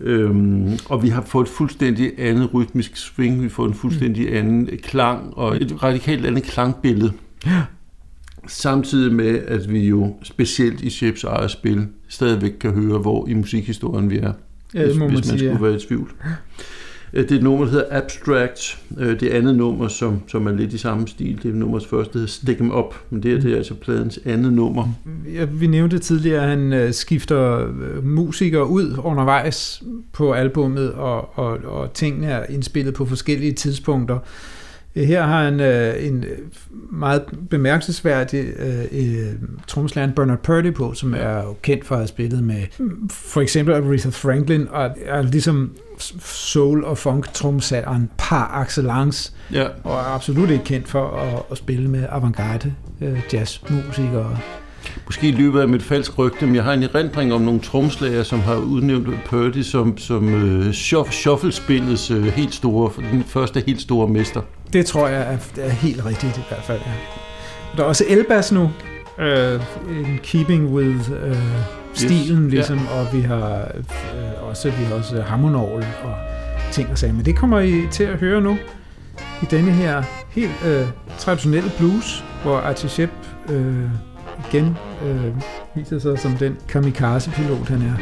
[0.00, 0.06] Ja.
[0.06, 4.68] Øhm, og vi har fået et fuldstændig andet rytmisk swing, vi får en fuldstændig anden
[4.82, 7.12] klang, og et radikalt andet klangbillede.
[7.46, 7.62] Ja.
[8.46, 13.34] Samtidig med, at vi jo specielt i Shepes eget spil stadigvæk kan høre, hvor i
[13.34, 14.32] musikhistorien vi er
[14.74, 15.38] Ja, det må hvis, man hvis man sige.
[15.38, 15.72] skulle ja.
[15.72, 16.10] være i tvivl.
[17.14, 18.78] Øh, Det er et nummer, der hedder Abstract.
[18.98, 22.12] Øh, Det andet nummer, som, som er lidt i samme stil, det er nummers første,
[22.12, 22.94] der hedder Stick 'em Up.
[23.10, 24.88] Men det, her, det er altså pladens andet nummer.
[25.34, 31.38] Ja, vi nævnte tidligere, at han øh, skifter øh, musikere ud undervejs på albummet, og,
[31.38, 34.18] og, og tingene er indspillet på forskellige tidspunkter.
[34.94, 36.24] Her har han øh, en
[36.90, 39.32] meget bemærkelsesværdig øh, øh,
[39.66, 42.62] trommeslageren Bernard Purdy på, som er jo kendt for at have spillet med
[43.10, 49.66] for eksempel Aretha Franklin, og er ligesom soul- og funk-tromsageren par excellence, Ja.
[49.84, 54.38] og er absolut ikke kendt for at, at spille med avantgarde øh, jazzmusikere.
[55.06, 58.40] Måske løbet af mit falsk rygte, men jeg har en erindring om nogle tromslager, som
[58.40, 60.70] har udnævnt Purdy som, som uh,
[61.10, 64.40] shufflespillets uh, helt store, den første helt store mester.
[64.72, 66.92] Det tror jeg er, er helt rigtigt i hvert fald, ja.
[67.76, 68.70] Der er også elbas nu,
[69.18, 69.60] øh,
[69.90, 71.36] in keeping with øh,
[71.94, 76.14] stilen, Yes, ligesom, og vi har øh, også vi har også harmonorgel og
[76.72, 77.12] ting og sager.
[77.12, 78.58] Men det kommer I til at høre nu
[79.42, 80.86] i denne her helt øh,
[81.18, 83.12] traditionelle blues, hvor Archie Shepp
[83.48, 83.84] øh,
[84.48, 85.34] igen øh,
[85.74, 87.96] viser sig som den kamikaze-pilot, han er.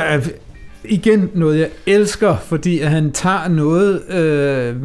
[0.00, 0.20] Er
[0.84, 4.76] igen noget, jeg elsker, fordi at han tager noget, øh, øh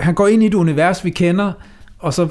[0.00, 1.52] han går ind i et univers, vi kender,
[1.98, 2.28] og så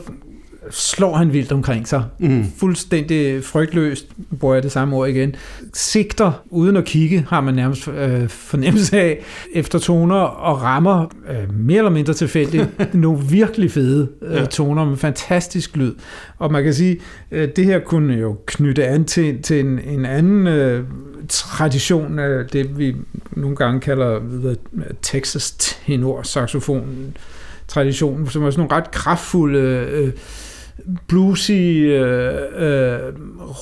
[0.69, 2.03] slår han vildt omkring sig.
[2.19, 2.45] Mm.
[2.57, 4.05] Fuldstændig frygtløst,
[4.39, 5.35] bruger jeg det samme ord igen.
[5.73, 9.19] Sigter uden at kigge, har man nærmest øh, fornemmelse af,
[9.53, 14.45] efter toner og rammer øh, mere eller mindre tilfældigt nogle virkelig fede øh, Ja.
[14.45, 15.93] toner med fantastisk lyd.
[16.37, 16.99] Og man kan sige,
[17.31, 20.83] øh, det her kunne jo knytte an til, til en, en anden øh,
[21.29, 22.95] tradition af det, vi
[23.31, 24.55] nogle gange kalder the
[25.01, 27.15] Texas tenor saxofon
[27.67, 29.59] tradition, som er sådan nogle ret kraftfulde
[29.91, 30.11] øh,
[31.07, 32.99] bluesy, øh, øh,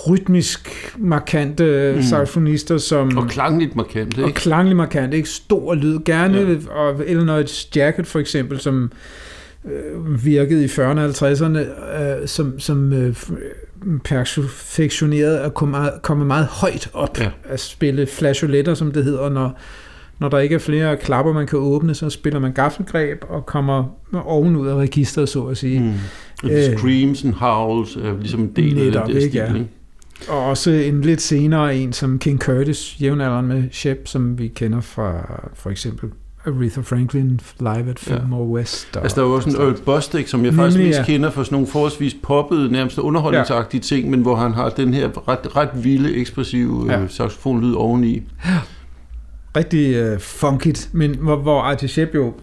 [0.08, 2.02] rytmisk markante Mm.
[2.02, 3.18] saxofonister, som...
[3.18, 4.40] Og klangligt markant, og ikke?
[4.40, 5.30] klanglig markant, ikke?
[5.30, 6.00] Stor lyd.
[6.06, 6.74] Gerne, ja.
[6.76, 8.92] og Illinois Jacket for eksempel, som
[9.66, 11.58] øh, virkede i 40'erne og 50'erne,
[12.02, 13.16] øh, som, som øh,
[14.04, 17.30] perfektioneret at komme meget, komme meget højt op Ja.
[17.46, 19.60] at spille flageoletter, som det hedder, når,
[20.20, 23.84] når der ikke er flere klapper, man kan åbne, så spiller man gaffelgreb og kommer
[24.26, 25.80] ovenud af registret, så at sige.
[25.80, 25.94] Mm.
[26.44, 26.78] Øh.
[26.78, 29.30] screams and howls er ligesom en del Netop, af den der ikke?
[29.30, 29.54] stil, Ja.
[29.54, 29.68] ikke?
[30.30, 34.82] Og også en lidt senere en som King Curtis, jævnaldrende med Shep, som vi kender
[34.82, 36.10] fra for eksempel
[36.46, 38.52] Aretha Franklin live at Fillmore ja.
[38.52, 38.88] West.
[38.96, 41.04] Og, Altså, der er jo også en Earl Bostic, som jeg Nemlig, faktisk mest ja.
[41.06, 45.28] kender for sådan nogle forholdsvis poppede, nærmest underholdningsagtige ting, men hvor han har den her
[45.30, 47.00] ret, ret vilde, ekspressive Ja.
[47.02, 47.08] ja.
[47.08, 48.24] saxofonlyd oveni.
[49.58, 52.34] rigtig øh, funkigt, men hvor, hvor Artie Shepp jo øh,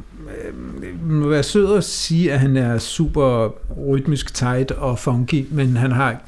[1.05, 3.55] må være sød at sige, at han er super
[3.89, 6.23] rytmisk tight og funky, men han har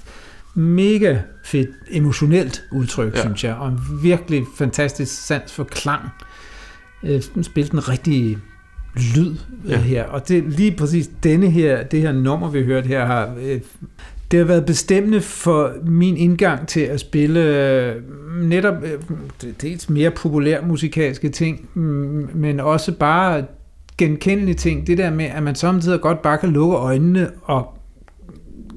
[0.55, 3.21] mega fedt emotionelt udtryk, Ja.
[3.21, 6.03] synes jeg, og en virkelig fantastisk sans for klang.
[7.03, 8.39] Øh, spillet den rigtige
[9.17, 9.35] lyd
[9.69, 9.71] Ja.
[9.71, 9.79] ja.
[9.79, 13.35] her, og det lige præcis denne her, det her nummer, vi har hørt her, har
[13.43, 13.61] øh,
[14.31, 17.95] det har været bestemmende for min indgang til at spille øh,
[18.43, 23.45] netop øh, dels mere populær musikalske ting, mm, men også bare
[23.99, 24.87] genkendelige ting.
[24.87, 27.79] Det der med, at man samtidig godt bare kan lukke øjnene og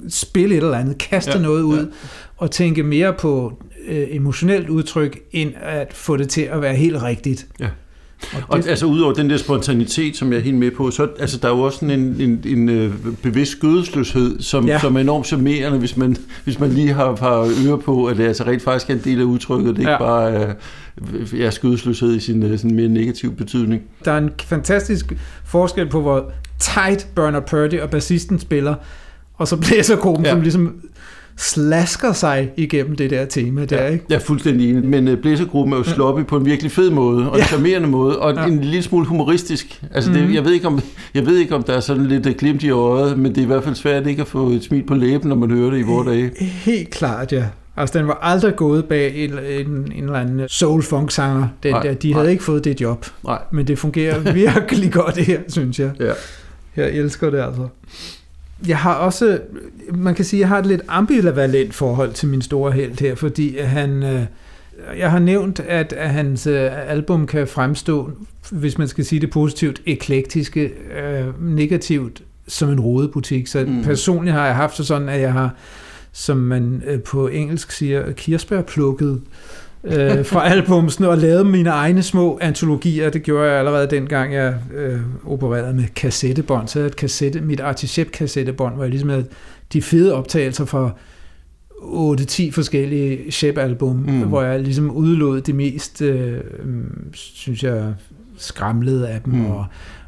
[0.10, 1.86] spille et eller andet, kaste Ja, noget ud, ja.
[2.38, 3.54] og tænke mere på
[3.88, 7.48] øh, emotionelt udtryk, end at få det til at være helt rigtigt.
[7.60, 7.70] Ja.
[8.34, 11.08] Og Og det, altså udover den der spontanitet, som jeg er helt med på, så
[11.20, 12.94] altså, der er jo også sådan en, en, en øh,
[13.24, 14.80] bevidst skødesløshed, som, Ja.
[14.80, 18.28] som er enormt charmerende, hvis man, hvis man lige har, har øre på, at det
[18.28, 19.76] altså rent faktisk er en del af udtrykket.
[19.76, 19.96] Det er Ja.
[19.96, 20.56] ikke bare
[21.34, 23.82] øh, ja, skødesløshed i sin øh, sådan mere negativ betydning.
[24.06, 25.14] der er en fantastisk
[25.46, 28.76] forskel på, hvor tight Bernard Purdy og bassisten spiller,
[29.38, 30.30] og så blæsergruppen, ja.
[30.30, 30.36] Ja.
[30.36, 30.74] som ligesom
[31.40, 34.06] slasker sig igennem det der tema der, ikke?
[34.10, 37.30] Jeg er fuldstændig enig, men øh, blæsergruppen er jo sloppy på en virkelig fed måde,
[37.30, 37.46] og en Ja.
[37.46, 38.42] charmerende måde, og Ja.
[38.42, 38.48] ja.
[38.48, 39.82] en lille smule humoristisk.
[39.94, 40.34] Altså, det, Mhm.
[40.34, 40.80] jeg, ved ikke, om,
[41.14, 43.42] jeg ved ikke, om der er sådan lidt øh, glimt i øjet, men det er
[43.44, 45.80] i hvert fald svært ikke at få et smil på læben, når man hører det
[45.80, 46.32] i vores dage.
[46.46, 47.44] Helt klart, ja.
[47.78, 51.48] Altså, den var aldrig gået bag en, en, en eller anden soul-funk-sanger.
[51.64, 51.94] Den Nej, der.
[51.94, 52.20] De nej.
[52.20, 53.40] havde ikke fået det job, Nej.
[53.52, 55.92] men det fungerer virkelig godt her, synes jeg.
[56.00, 56.12] Ja.
[56.76, 57.68] Jeg elsker det altså.
[58.68, 59.40] Jeg har også,
[59.94, 63.60] man kan sige, jeg har et lidt ambivalent forhold til min store held her, fordi
[63.60, 64.22] han, øh,
[64.98, 68.12] jeg har nævnt, at, hans øh, album kan fremstå,
[68.52, 73.48] hvis man skal sige det positivt, eklektiske, øh, negativt, som en rodebutik.
[73.48, 73.84] Så mm.
[73.84, 75.56] Personligt har jeg haft det sådan, at jeg har,
[76.12, 79.22] som man på engelsk siger, kirsebærplukket
[79.84, 83.10] øh, fra albumsene og lavet mine egne små antologier.
[83.10, 86.68] Det gjorde jeg allerede dengang, jeg øh, opererede med kassettebånd.
[86.68, 89.26] Så et kassette, mit Artichep-kassettebånd, hvor jeg ligesom havde
[89.74, 90.92] de fede optagelser fra
[91.80, 94.22] 8-10 forskellige Shep-album, mm.
[94.22, 96.40] Hvor jeg ligesom udlod det mest, øh,
[97.14, 97.94] synes jeg,
[98.38, 99.46] skramlede af dem, mm.
[99.46, 99.66] Og,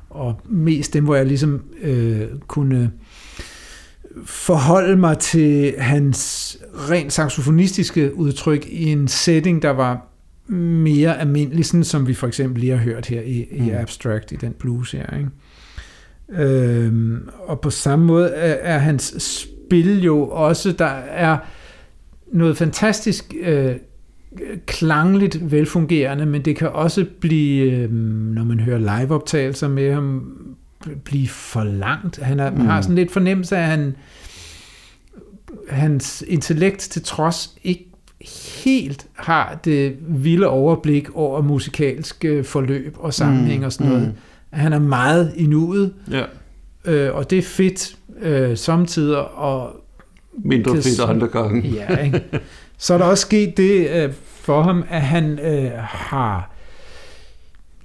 [0.10, 2.92] og mest dem, hvor jeg ligesom øh, kunne
[4.26, 6.58] forholde mig til hans
[6.90, 10.08] rent saxofonistiske udtryk i en setting, der var
[10.48, 13.76] mere almindelig, sådan som vi for eksempel lige har hørt her i, i Mm.
[13.76, 15.18] Abstract, i den blues her.
[15.18, 15.30] Ikke?
[16.44, 21.38] Øhm, og på samme måde er, er hans spil jo også, der er
[22.32, 23.76] noget fantastisk øh,
[24.66, 27.92] klangligt velfungerende, men det kan også blive, øh,
[28.34, 30.34] når man hører liveoptagelser med ham,
[31.04, 32.18] blive for langt.
[32.22, 32.60] Han er, mm.
[32.66, 33.96] Har sådan lidt fornemmelse af, at han,
[35.70, 37.86] hans intellekt til trods ikke
[38.64, 44.08] helt har det vilde overblik over musikalske forløb og sammenhæng Mm, og sådan noget.
[44.08, 44.14] mm.
[44.50, 46.24] Han er meget i nuet, Ja.
[46.86, 49.76] øh, og det er fedt øh, samtidig, og
[50.44, 51.62] Mindre Det- fedt andre gange.
[51.70, 52.22] Ja, ikke?
[52.78, 56.51] Så er der også sket det øh, for ham, at han øh, har,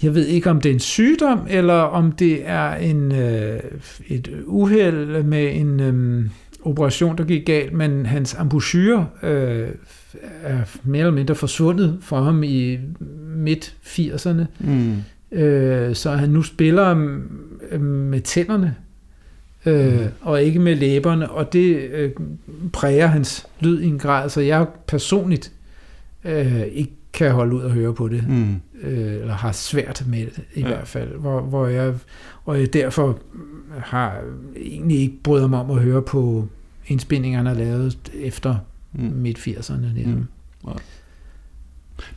[0.03, 3.61] jeg ved ikke om det er en sygdom, eller om det er en, øh,
[4.09, 6.25] et uheld med en øh,
[6.63, 9.69] operation, der gik galt, men hans embouchure øh,
[10.43, 12.79] er mere eller mindre forsvundet fra ham i
[13.37, 14.45] midt 80'erne.
[14.61, 14.95] Mm.
[15.39, 16.91] Øh, så han nu spiller
[17.71, 18.75] øh, med tænderne,
[19.67, 20.03] øh, Mhm.
[20.21, 22.11] og ikke med læberne, og det øh,
[22.73, 25.53] præger hans lyd i en grad, så jeg personligt
[26.25, 28.55] øh, ikke kan holde ud og høre på det, Mm.
[28.83, 30.69] Øh, eller har svært med det i Ja.
[30.69, 30.75] ja.
[30.75, 31.95] hvert fald, hvor, hvor jeg,
[32.45, 33.19] og jeg derfor
[33.77, 34.21] har
[34.57, 36.49] egentlig ikke bryder mig om at høre på
[36.87, 38.57] indspillingerne, lavet efter
[38.93, 39.03] Mm.
[39.03, 39.95] midt 80'erne.
[39.95, 40.13] Ligesom.
[40.65, 40.71] Mm.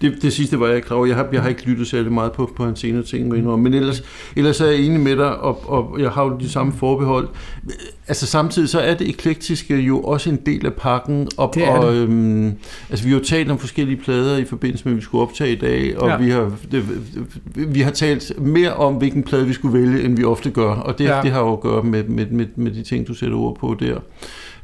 [0.02, 1.06] Det, det sidste var jeg klar over.
[1.06, 3.28] Jeg har, jeg har ikke lyttet særlig meget på, på hans senere ting,
[3.60, 4.04] men ellers,
[4.36, 7.28] ellers er jeg enig med dig, og, og jeg har jo de samme forbehold.
[8.08, 11.70] Altså samtidig så er det eklektiske jo også en del af pakken, og, Det er
[11.70, 12.02] og det.
[12.02, 12.54] øhm,
[12.90, 15.52] altså vi har jo talt om forskellige plader i forbindelse med, at vi skulle optage
[15.52, 16.18] i dag, og Ja.
[16.18, 16.84] vi, har, det,
[17.56, 20.98] vi har talt mere om, hvilken plade vi skulle vælge, end vi ofte gør, og
[20.98, 21.20] det, ja.
[21.24, 23.76] det har jo at gøre med, med, med, med de ting, du sætter ord på
[23.80, 24.00] der.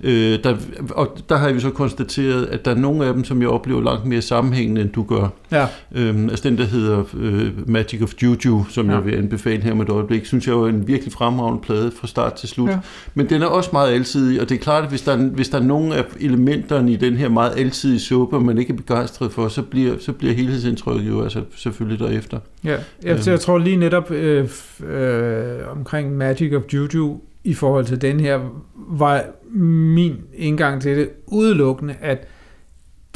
[0.03, 0.55] Øh, der,
[0.89, 3.81] og der har vi så konstateret, at der er nogle af dem, som jeg oplever
[3.81, 5.27] langt mere sammenhængende, end du gør.
[5.51, 8.95] Ja, Øhm, altså den, der hedder øh, Magic of Juju, som Ja.
[8.95, 12.07] jeg vil anbefale her med et øjeblik, synes jeg er en virkelig fremragende plade fra
[12.07, 12.69] start til slut.
[12.69, 12.79] Ja.
[13.13, 15.49] Men den er også meget alsidig, og det er klart, at hvis der, er, hvis
[15.49, 19.31] der er nogle af elementerne i den her meget alsidige suppe, man ikke er begejstret
[19.31, 22.39] for, så bliver, så bliver helhedsindtrykket jo altså selvfølgelig derefter.
[22.63, 22.69] Ja,
[23.03, 23.19] jeg, Øhm.
[23.27, 24.49] jeg tror lige netop øh,
[24.89, 25.45] øh,
[25.77, 28.39] omkring Magic of Juju i forhold til den her,
[28.75, 29.23] var
[29.59, 32.27] min indgang til det udelukkende, at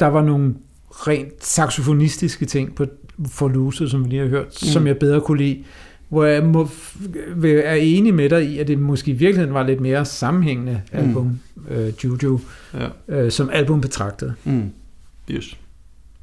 [0.00, 0.54] der var nogle
[0.90, 2.86] rent saxofonistiske ting på
[3.28, 4.52] for Luse, som vi lige har hørt, mm.
[4.52, 5.64] som jeg bedre kunne lide.
[6.08, 6.68] Hvor jeg må,
[7.44, 11.26] er enig med dig i, at det måske i virkeligheden var lidt mere sammenhængende album,
[11.26, 11.62] mm.
[11.70, 12.40] øh, Juju,
[12.74, 12.88] Ja.
[13.08, 14.34] øh, som album betragtet.
[14.44, 14.70] Mm.
[15.30, 15.56] Yes.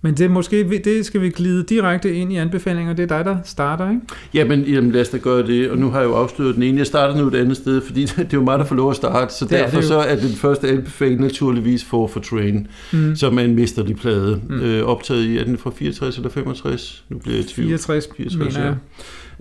[0.07, 2.93] Men det, er måske, det skal vi glide direkte ind i anbefalinger.
[2.93, 4.01] Det er dig, der starter, ikke?
[4.33, 6.77] Jamen, jamen, lad os da gøre det, og nu har jeg jo afsløret den ene.
[6.77, 8.95] Jeg starter nu et andet sted, fordi det er jo mig, der får lov at
[8.95, 9.87] starte, så Det er derfor det jo.
[9.87, 13.15] så er den første anbefaling naturligvis for for Train, Mm.
[13.15, 14.59] som er en mesterlig plade, Mm.
[14.59, 17.03] øh, optaget i, er den fra 64 eller 65?
[17.09, 17.67] Nu bliver jeg i tvivl.
[17.67, 18.75] 64, 64, mener jeg.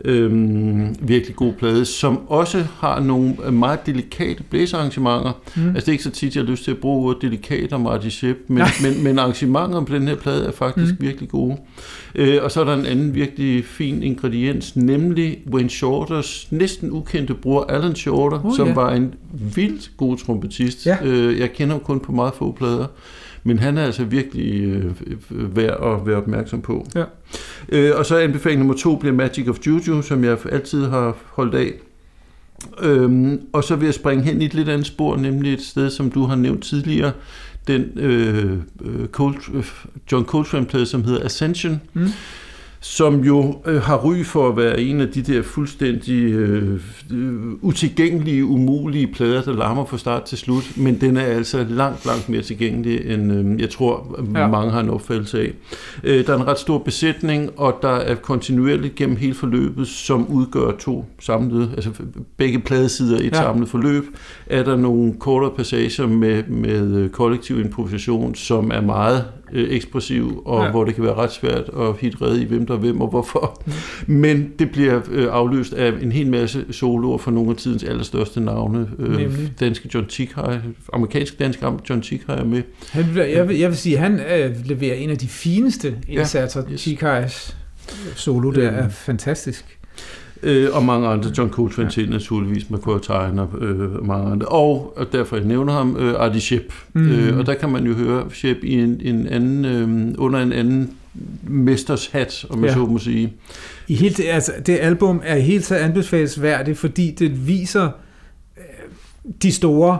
[0.05, 5.33] Øhm, virkelig god plade, som også har nogle meget delikate blæsearrangementer.
[5.57, 5.69] Mm.
[5.69, 7.81] Altså det er ikke så tit, jeg har lyst til at bruge ordet delikat om
[7.81, 11.07] Marty Shep, men, men, men arrangementer på den her plade er faktisk mm.
[11.07, 11.57] virkelig gode.
[12.15, 17.35] Øh, og så er der en anden virkelig fin ingrediens, nemlig Wayne Shorters næsten ukendte
[17.35, 18.75] bror Alan Shorter, Oh, som ja.
[18.75, 20.87] var en vildt god trompetist.
[20.87, 20.97] Ja.
[21.05, 22.87] Øh, jeg kender ham kun på meget få plader.
[23.47, 24.85] Men han er altså virkelig øh,
[25.31, 26.87] øh, værd at være opmærksom på.
[26.95, 27.05] Ja.
[27.69, 31.55] Øh, og så anbefaling nummer to bliver Magic of Juju, som jeg altid har holdt
[31.55, 31.73] af.
[32.83, 35.91] Øhm, og så vil jeg springe hen i et lidt andet spor, nemlig et sted,
[35.91, 37.13] som du har nævnt tidligere.
[37.67, 38.53] Den øh,
[38.85, 39.65] øh, Colt, øh,
[40.13, 41.81] John Coltrane-plade, som hedder Ascension.
[41.95, 42.09] Mm.
[42.89, 46.81] Som jo øh, har ry for at være en af de der fuldstændig øh,
[47.13, 52.07] øh, utilgængelige, umulige plader, der larmer fra start til slut, men den er altså langt,
[52.07, 54.47] langt mere tilgængelig, end øh, jeg tror, Ja.
[54.47, 55.53] mange har en opfattelse af.
[56.05, 60.27] Øh, der er en ret stor besætning, og der er kontinuerligt gennem hele forløbet, som
[60.29, 61.91] udgør to samlede, altså
[62.37, 63.37] begge pladesider i et Ja.
[63.37, 63.43] ja.
[63.43, 64.05] samlet forløb,
[64.47, 70.43] er der nogle kortere passager med, med øh, kollektiv improvisation, som er meget øh, ekspressiv,
[70.45, 70.71] og Ja.
[70.71, 73.09] hvor det kan være ret svært at hit redde i, hvem der er hvem og
[73.09, 73.63] hvorfor.
[74.07, 78.41] Men det bliver øh, afløst af en hel masse soloer fra nogle af tidens allerstørste
[78.41, 78.89] navne.
[78.99, 79.53] Øh, Nemlig?
[79.61, 80.57] danske John Tichai,
[80.93, 82.63] amerikansk dansk John Tichai er med.
[82.91, 86.63] Han, jeg, vil, jeg vil sige, at han øh, leverer en af de fineste indsatser.
[86.69, 86.81] Ja, yes.
[86.81, 87.57] Chikais
[88.15, 88.77] solo der Øhm.
[88.77, 89.76] er fantastisk.
[90.43, 94.47] Øh, og mange andre, John Coltrane til naturligvis, McCoy Tyner øh, og mange andre.
[94.47, 96.73] Og, og derfor jeg nævner ham, øh, Artie Shep.
[96.93, 97.09] Mm.
[97.09, 100.53] Øh, og der kan man jo høre Shep i en, en anden, øh, under en
[100.53, 100.91] anden
[101.43, 102.71] mesters hat, om man Ja.
[102.71, 102.75] ja.
[102.79, 103.33] så må sige.
[103.89, 107.89] I helt, altså, det album er helt så anbefalesværdigt, fordi det viser
[108.57, 108.63] øh,
[109.43, 109.99] de store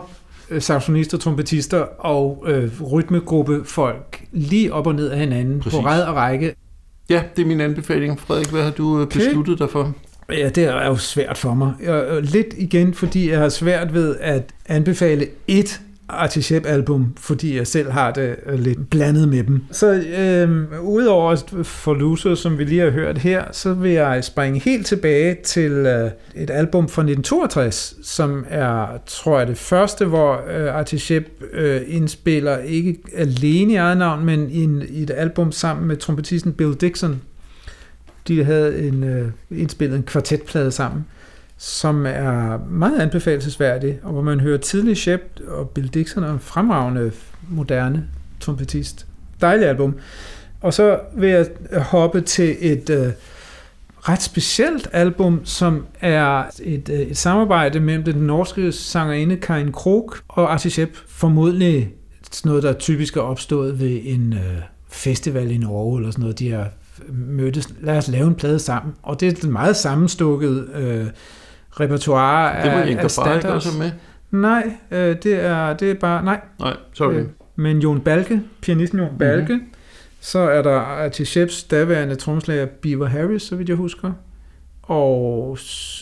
[0.51, 5.79] øh, saxofonister, trompetister og øh, rytmegruppe folk lige op og ned af hinanden Præcis.
[5.79, 6.55] på ræd og række.
[7.09, 8.19] Ja, det er min anbefaling.
[8.19, 9.19] Frederik, hvad har du øh, Okay.
[9.19, 9.93] besluttet dig for?
[10.29, 11.73] Ja, det er jo svært for mig.
[12.21, 17.91] Lidt igen, fordi jeg har svært ved at anbefale et Artichep album, fordi jeg selv
[17.91, 19.63] har det øh, lidt blandet med dem.
[19.71, 24.59] Så øh, udover for Loser, som vi lige har hørt her, så vil jeg springe
[24.59, 30.41] helt tilbage til øh, et album fra 1962, som er, tror jeg, det første, hvor
[30.57, 35.51] øh, Artichep øh, indspiller ikke alene i eget navn, men i, en, i et album
[35.51, 37.21] sammen med trompetisten Bill Dixon,
[38.27, 41.05] de havde en, øh, indspillet en kvartetplade sammen,
[41.57, 46.39] som er meget anbefalesværdig, og hvor man hører tidlig Shep og Bill Dixon og en
[46.39, 47.11] fremragende
[47.49, 48.07] moderne
[48.39, 49.07] trompetist.
[49.41, 49.95] Dejligt album.
[50.61, 53.11] Og så vil jeg øh, hoppe til et øh,
[54.09, 60.13] ret specielt album, som er et, øh, et samarbejde mellem den norske sangerinde Karin Krog
[60.27, 60.97] og Artie Shep.
[61.07, 61.93] Formodentlig
[62.45, 66.39] noget, der typisk er opstået ved en øh, festival i Norge eller sådan noget.
[66.39, 66.69] De har
[67.09, 68.93] mødtes, lad os lave en plade sammen.
[69.03, 71.05] Og det er et meget sammenstukket øh,
[71.71, 73.91] repertoire Det var af, Inga af Bare ikke også med?
[74.31, 76.23] Nej, øh, det, er, det er bare...
[76.25, 77.13] Nej, Nej, sorry.
[77.13, 77.25] Øh,
[77.55, 79.73] Men Jon Balke, pianisten Jon Balke, mm-hmm.
[80.19, 84.11] så er der Artie Sheps daværende trommeslager Beaver Harris, så vidt jeg husker,
[84.87, 85.57] og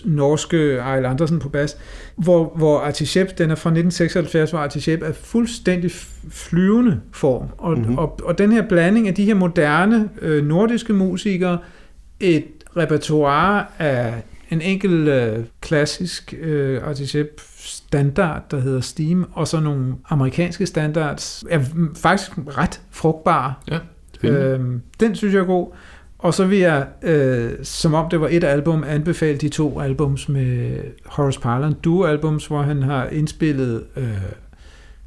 [0.06, 1.78] norske Ejl Andersen på bas,
[2.16, 5.91] hvor, hvor Artie Shep, den er fra 1976, hvor Artie Shep er fuldstændig
[6.30, 7.48] flyvende form.
[7.57, 7.90] Og, mm-hmm.
[7.90, 7.98] Mhm.
[7.98, 11.57] og, og den her blanding af de her moderne øh, nordiske musikere,
[12.20, 12.45] et
[12.78, 14.14] repertoire af
[14.49, 20.66] en enkelt øh, klassisk øh, Artie Shep standard, der hedder Steam, og så nogle amerikanske
[20.66, 21.60] standards, er
[21.98, 23.53] faktisk ret frugtbare.
[24.14, 24.45] Spændende.
[24.45, 25.68] Øhm, den synes jeg er god.
[26.26, 30.30] Og så vil jeg, øh, som om det var et album, anbefale de to albums
[30.30, 34.07] med Horace Parlan, duo-albums, hvor han har indspillet øh,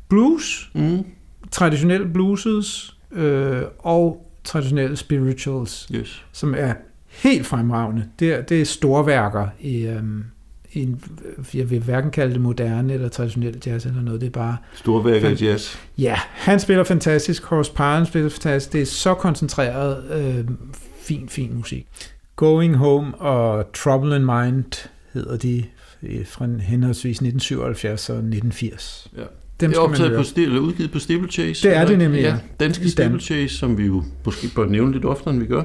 [0.09, 1.05] blues, Mm.
[1.51, 6.25] traditionelle blueses øh, og traditionelle spirituals, Yes.
[6.33, 6.73] som er
[7.09, 8.05] helt fremragende.
[8.19, 10.25] Det er, det er storværker i, øhm,
[10.73, 11.01] i en,
[11.55, 15.29] jeg vil hverken kalde det moderne eller traditionel jazz eller noget, det er bare Storværker
[15.29, 15.77] i jazz.
[15.99, 17.45] Ja, han spiller fantastisk.
[17.45, 18.73] Horace Parlan spiller fantastisk.
[18.73, 20.45] Det er så koncentreret, øh,
[21.09, 21.87] fin, fin musik.
[22.37, 25.65] Going Home og Trouble in Mind hedder de
[26.03, 29.11] øh, fra henholdsvis 1977 og 1980.
[29.17, 29.23] Ja.
[29.61, 31.69] Dem Det er optaget på stil, eller udgivet på Steeplechase.
[31.69, 32.29] Det er det nemlig, ja.
[32.29, 32.39] ja.
[32.61, 35.63] Danske Steeplechase, som vi jo måske bør nævne lidt oftere, end vi gør.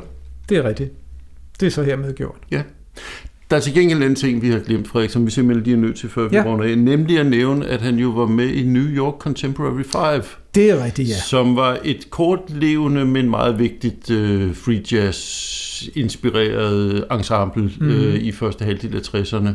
[0.50, 0.92] Det er rigtigt.
[1.60, 2.38] Det er så hermed gjort.
[3.54, 5.80] Der er til gengæld en ting, vi har glemt, Frederik, som vi simpelthen lige er
[5.80, 6.44] nødt til, før vi Ja.
[6.46, 6.78] runder af.
[6.78, 10.22] Nemlig at nævne, at han jo var med i New York Contemporary 5,
[10.56, 11.14] Det er rigtigt, ja.
[11.16, 17.74] som var et kortlevende, men meget vigtigt uh, free jazz-inspireret ensemble Mhm.
[17.80, 17.90] mm.
[17.90, 19.50] uh, i første halvdel af 60'erne,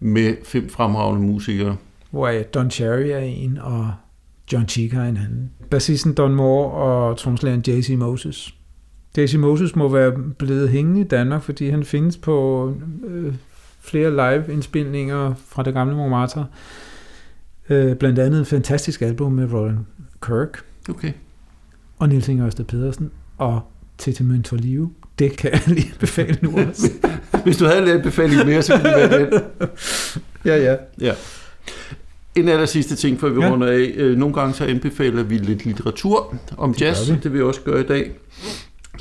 [0.00, 1.76] med fem fremragende musikere.
[2.10, 3.90] Hvor øh, Don Cherry er en, og
[4.52, 5.50] John Chica er en anden.
[5.70, 7.90] Bassisten Don Moore og tromslageren J.C.
[7.98, 8.54] Moses.
[9.16, 12.74] Daisy Moses må være blevet hængende i Danmark, fordi han findes på
[13.06, 13.34] øh,
[13.80, 16.46] flere live-indspilninger fra det gamle Montmartre.
[17.70, 19.78] Øh, blandt andet en fantastisk album med Roland
[20.26, 21.12] Kirk Okay.
[21.98, 23.60] og Niels Inger Ørsted Pedersen og
[23.98, 24.90] Tete Mønt for Live.
[25.18, 26.90] Det kan jeg lige befale nu også.
[27.44, 29.40] Hvis du havde lavet befaling mere, så kunne det være den.
[30.44, 30.76] ja, ja.
[31.00, 31.14] Ja.
[32.34, 33.50] En aller sidste ting, før vi Ja.
[33.50, 33.92] runder af.
[33.96, 37.10] Øh, Nogle gange så anbefaler vi lidt litteratur om Det jazz.
[37.10, 37.16] vi.
[37.22, 38.10] Det vil jeg også gøre i dag.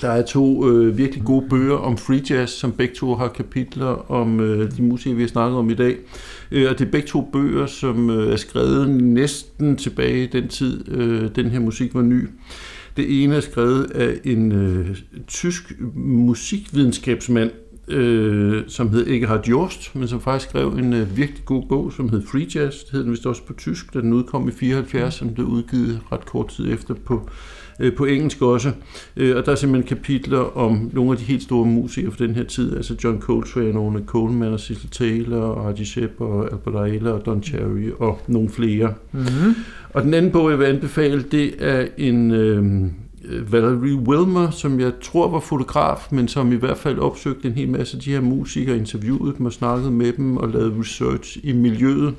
[0.01, 4.11] Der er to øh, virkelig gode bøger om free jazz, som begge to har kapitler
[4.11, 5.97] om øh, de musikere, vi har snakket om i dag.
[6.51, 10.47] Øh, og det er begge to bøger, som øh, er skrevet næsten tilbage i den
[10.47, 12.27] tid, øh, den her musik var ny.
[12.97, 14.97] Det ene er skrevet af en øh,
[15.27, 17.51] tysk musikvidenskabsmand,
[17.87, 22.09] øh, som hed Egerhard Jost, men som faktisk skrev en øh, virkelig god bog, som
[22.09, 22.77] hed Free Jazz.
[22.83, 25.99] Det hed den vist også på tysk, da den udkom i 74, som blev udgivet
[26.11, 27.29] ret kort tid efter på,
[27.79, 28.71] øh, på engelsk også.
[29.17, 32.35] Øh, og der er simpelthen kapitler om nogle af de helt store musikere fra den
[32.35, 36.89] her tid, altså John Coltrane, Ornette Coleman og Cecil Taylor, og Artie Shepp og Albert
[36.89, 38.93] Ayler og Don Cherry og nogle flere.
[39.11, 39.55] Mm-hmm.
[39.93, 42.63] Og den anden bog, jeg vil anbefale, det er en øh,
[43.29, 47.69] Valerie Wilmer, som jeg tror var fotograf, men som i hvert fald opsøgte en hel
[47.69, 51.51] masse af de her musikere, interviewede dem og snakkede med dem og lavede research i
[51.51, 52.15] miljøet,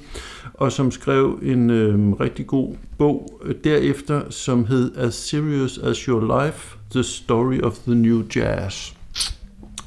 [0.55, 5.99] og som skrev en øh, rigtig god bog øh, derefter, som hed As Serious As
[5.99, 8.93] Your Life, The Story of the New Jazz.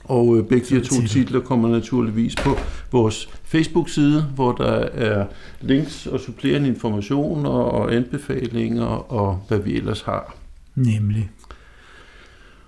[0.04, 2.58] Og øh, begge de her to titler kommer naturligvis på
[2.92, 5.26] vores Facebook-side, hvor der er
[5.62, 10.43] links og supplerende informationer og anbefalinger og hvad vi ellers har.
[10.76, 11.30] Nemlig.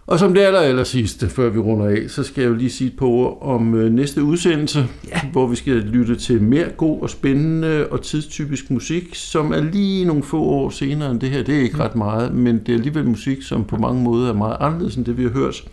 [0.07, 2.69] Og som det aller, aller sidste, før vi runder af, så skal jeg jo lige
[2.69, 5.21] sige et par ord om øh, næste udsendelse, Ja.
[5.31, 10.05] hvor vi skal lytte til mere god og spændende og tidstypisk musik, som er lige
[10.05, 11.43] nogle få år senere end det her.
[11.43, 14.33] Det er ikke ret meget, men det er alligevel musik, som på mange måder er
[14.33, 15.63] meget anderledes end det, vi har hørt.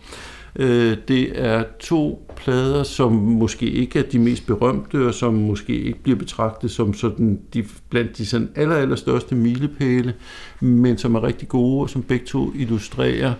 [0.55, 5.81] Øh, Det er to plader, som måske ikke er de mest berømte, og som måske
[5.81, 10.13] ikke bliver betragtet som sådan de, blandt de sådan aller, aller største milepæle,
[10.59, 13.33] men som er rigtig gode, og som begge to illustrerer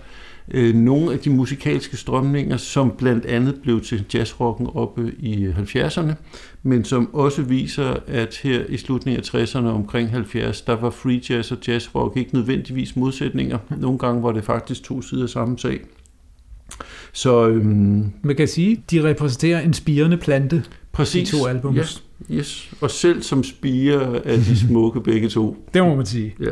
[0.52, 6.14] øh, nogle af de musikalske strømninger, som blandt andet blev til jazzrocken oppe i 70'erne,
[6.64, 11.22] men som også viser, at her i slutningen af 60'erne omkring 70, der var free
[11.30, 13.58] jazz og jazzrock ikke nødvendigvis modsætninger.
[13.78, 15.80] Nogle gange var det faktisk to sider af samme sag.
[17.14, 21.30] Så øhm, Man kan sige, de repræsenterer en spirende plante, præcis.
[21.30, 22.04] de to albums.
[22.30, 22.74] Ja, yes.
[22.82, 25.68] Og selv som spiger er de smukke begge to.
[25.74, 26.36] Det må man sige.
[26.40, 26.52] Ja.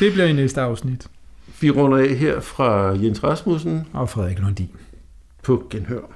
[0.00, 1.06] Det bliver i næste afsnit.
[1.60, 2.72] Vi runder af her fra
[3.02, 4.68] Jens Rasmussen Og Frederik Lundin.
[5.42, 6.12] på Genhør.